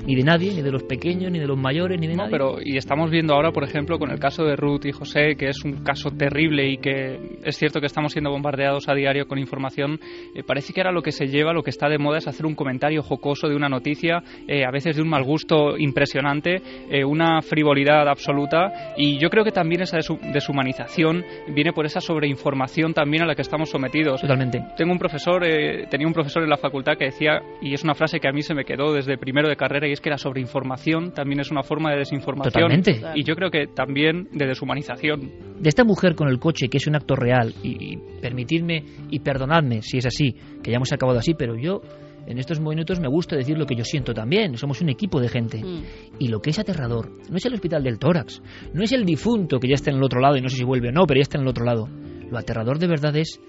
[0.07, 2.30] ni de nadie, ni de los pequeños, ni de los mayores, ni de No, nadie.
[2.32, 5.49] pero y estamos viendo ahora, por ejemplo, con el caso de Ruth y José, que
[5.49, 9.38] es un caso terrible y que es cierto que estamos siendo bombardeados a diario con
[9.38, 9.99] información.
[10.34, 12.47] eh, parece que ahora lo que se lleva, lo que está de moda es hacer
[12.47, 17.05] un comentario jocoso de una noticia, eh, a veces de un mal gusto impresionante, eh,
[17.05, 18.95] una frivolidad absoluta.
[18.97, 21.24] Y yo creo que también esa deshu- deshumanización
[21.55, 24.20] viene por esa sobreinformación también a la que estamos sometidos.
[24.20, 24.61] Totalmente.
[24.76, 27.95] Tengo un profesor, eh, tenía un profesor en la facultad que decía, y es una
[27.95, 30.18] frase que a mí se me quedó desde primero de carrera, y es que la
[30.18, 32.53] sobreinformación también es una forma de desinformación.
[32.53, 33.01] Totalmente.
[33.14, 35.20] Y yo creo que también de deshumanización.
[35.59, 39.20] de esta mujer con el coche, que es un acto real, y, y permitidme y
[39.20, 41.80] perdonadme si es así, que ya hemos acabado así, pero yo
[42.26, 44.57] en estos minutos me gusta decir lo que yo siento también.
[44.57, 45.62] Somos un equipo de gente.
[45.62, 45.82] Mm.
[46.18, 49.59] Y lo que es aterrador no es el hospital del tórax, no es el difunto
[49.59, 51.18] que ya está en el otro lado y no sé si vuelve o no, pero
[51.18, 51.89] ya está en el otro lado.
[52.30, 53.41] Lo aterrador de verdad es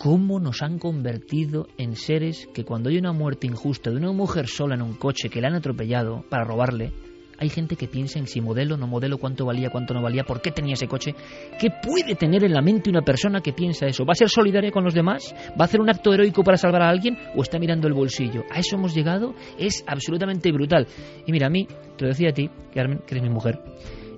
[0.00, 4.46] cómo nos han convertido en seres que cuando hay una muerte injusta de una mujer
[4.46, 6.92] sola en un coche que le han atropellado para robarle,
[7.36, 10.40] hay gente que piensa en si modelo, no modelo, cuánto valía, cuánto no valía, por
[10.40, 11.14] qué tenía ese coche.
[11.60, 14.04] ¿Qué puede tener en la mente una persona que piensa eso?
[14.04, 15.34] ¿Va a ser solidaria con los demás?
[15.50, 17.16] ¿Va a hacer un acto heroico para salvar a alguien?
[17.36, 18.42] ¿O está mirando el bolsillo?
[18.50, 20.86] A eso hemos llegado, es absolutamente brutal.
[21.26, 23.60] Y mira, a mí, te lo decía a ti, Carmen, que eres mi mujer,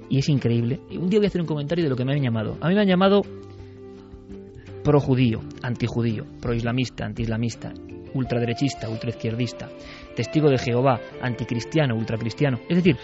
[0.09, 0.81] y es increíble.
[0.91, 2.57] Un día voy a hacer un comentario de lo que me han llamado.
[2.61, 3.23] A mí me han llamado
[4.85, 7.73] pro-judío, anti-judío, pro-islamista, anti-islamista,
[8.15, 9.69] ultraderechista, ultraizquierdista,
[10.17, 12.59] testigo de Jehová, anticristiano, ultracristiano.
[12.69, 12.97] Es decir,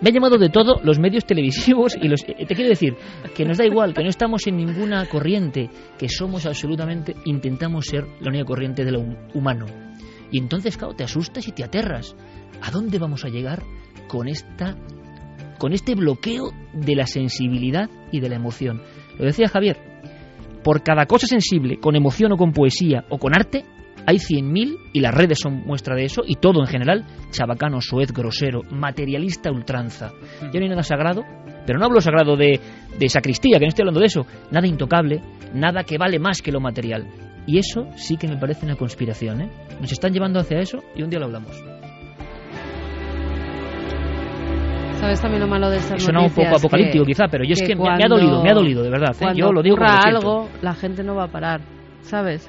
[0.00, 2.22] me han llamado de todo los medios televisivos y los...
[2.24, 2.94] eh, Te quiero decir
[3.34, 8.04] que nos da igual, que no estamos en ninguna corriente, que somos absolutamente, intentamos ser
[8.20, 9.66] la única corriente de lo hum- humano.
[10.30, 12.14] Y entonces, claro, te asustas y te aterras.
[12.62, 13.62] ¿A dónde vamos a llegar
[14.08, 14.76] con esta
[15.58, 18.82] con este bloqueo de la sensibilidad y de la emoción?
[19.18, 19.76] Lo decía Javier,
[20.62, 23.64] por cada cosa sensible, con emoción o con poesía o con arte,
[24.06, 28.12] hay 100.000 y las redes son muestra de eso y todo en general, chabacano, soez,
[28.12, 30.12] grosero, materialista ultranza.
[30.52, 31.22] Ya no hay nada sagrado,
[31.66, 32.60] pero no hablo sagrado de,
[32.98, 35.22] de sacristía, que no estoy hablando de eso, nada intocable,
[35.54, 37.06] nada que vale más que lo material.
[37.46, 39.50] Y eso sí que me parece una conspiración, ¿eh?
[39.80, 41.81] Nos están llevando hacia eso y un día lo hablamos.
[45.02, 47.62] ¿Sabes también lo malo de estas Suena un poco apocalíptico Que- quizá, pero yo es
[47.62, 49.18] que me- me ha cuando- dolido, me ha dolido, de verdad, ¿eh?
[49.18, 51.60] Cuando Yo lo digo ocurra lo algo, la gente no va a parar,
[52.02, 52.48] ¿sabes?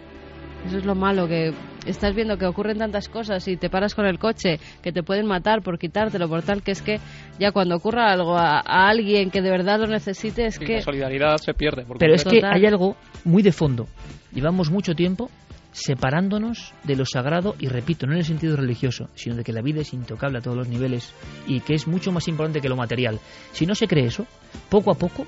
[0.67, 1.51] Eso es lo malo, que
[1.87, 5.25] estás viendo que ocurren tantas cosas y te paras con el coche, que te pueden
[5.25, 6.99] matar por quitártelo, por tal, que es que
[7.39, 10.75] ya cuando ocurra algo a, a alguien que de verdad lo necesite, es Sí, que...
[10.75, 11.83] la solidaridad se pierde.
[11.85, 12.95] por Pero es que hay algo
[13.25, 13.87] muy de fondo.
[14.31, 15.29] Llevamos mucho tiempo
[15.73, 19.61] separándonos de lo sagrado y repito, no en el sentido religioso, sino de que la
[19.61, 21.13] vida es intocable a todos los niveles
[21.45, 23.19] y que es mucho más importante que lo material.
[23.51, 24.25] Si no se cree eso,
[24.69, 25.25] poco a poco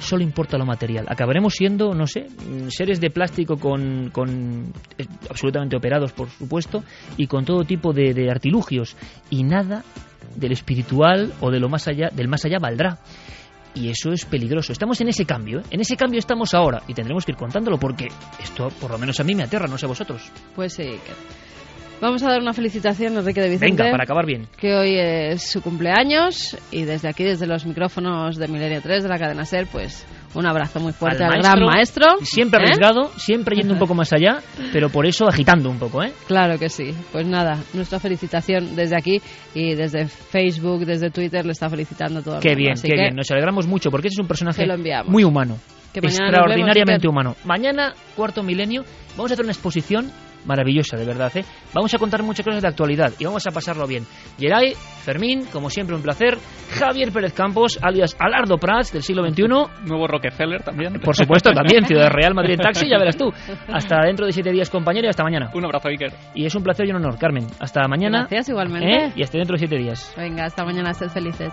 [0.00, 1.06] solo importa lo material.
[1.08, 2.26] Acabaremos siendo, no sé,
[2.68, 6.84] seres de plástico con, con eh, absolutamente operados, por supuesto,
[7.16, 8.96] y con todo tipo de, de artilugios
[9.30, 9.84] y nada
[10.36, 12.98] del espiritual o de lo más allá, del más allá valdrá.
[13.78, 14.72] Y eso es peligroso.
[14.72, 15.62] Estamos en ese cambio, ¿eh?
[15.70, 18.08] en ese cambio estamos ahora y tendremos que ir contándolo porque
[18.42, 20.32] esto, por lo menos a mí, me aterra, no sé a vosotros.
[20.56, 20.98] Pues sí.
[22.00, 23.82] Vamos a dar una felicitación a Enrique de Vicente.
[23.82, 24.46] Venga, para acabar bien.
[24.56, 29.08] que hoy es su cumpleaños y desde aquí, desde los micrófonos de Milenio 3 de
[29.08, 32.06] la cadena SER, pues un abrazo muy fuerte al, gran maestro.
[32.22, 32.62] Siempre ¿eh?
[32.64, 34.38] arriesgado, siempre yendo un poco más allá,
[34.72, 36.12] pero por eso agitando un poco, ¿eh?
[36.28, 36.94] Claro que sí.
[37.10, 39.20] Pues nada, nuestra felicitación desde aquí
[39.54, 42.58] y desde Facebook, desde Twitter, le está felicitando todo el Qué mundo.
[42.58, 43.16] bien, Así qué que bien.
[43.16, 44.64] Nos alegramos mucho porque ese es un personaje
[45.06, 45.58] muy humano.
[45.92, 47.36] Que extraordinariamente vemos, humano.
[47.44, 48.84] Mañana, cuarto milenio,
[49.16, 50.12] vamos a hacer una exposición
[50.46, 51.30] maravillosa, de verdad.
[51.36, 51.44] ¿eh?
[51.74, 54.04] Vamos a contar muchas cosas de actualidad y vamos a pasarlo bien.
[54.38, 56.38] Geray, Fermín, como siempre, un placer.
[56.78, 59.42] Javier Pérez Campos, alias Alardo Prats, del siglo XXI.
[59.86, 61.00] Nuevo Rockefeller también.
[61.00, 63.32] Por supuesto, también, Ciudad Real, Madrid Taxi, ya verás tú.
[63.72, 65.50] Hasta dentro de siete días, compañero, y hasta mañana.
[65.54, 66.12] Un abrazo, Iker.
[66.34, 67.46] Y es un placer y un honor, Carmen.
[67.60, 68.20] Hasta mañana.
[68.20, 69.06] Gracias, igualmente.
[69.06, 69.12] ¿eh?
[69.16, 70.14] Y hasta dentro de siete días.
[70.16, 71.52] Venga, hasta mañana, sed felices.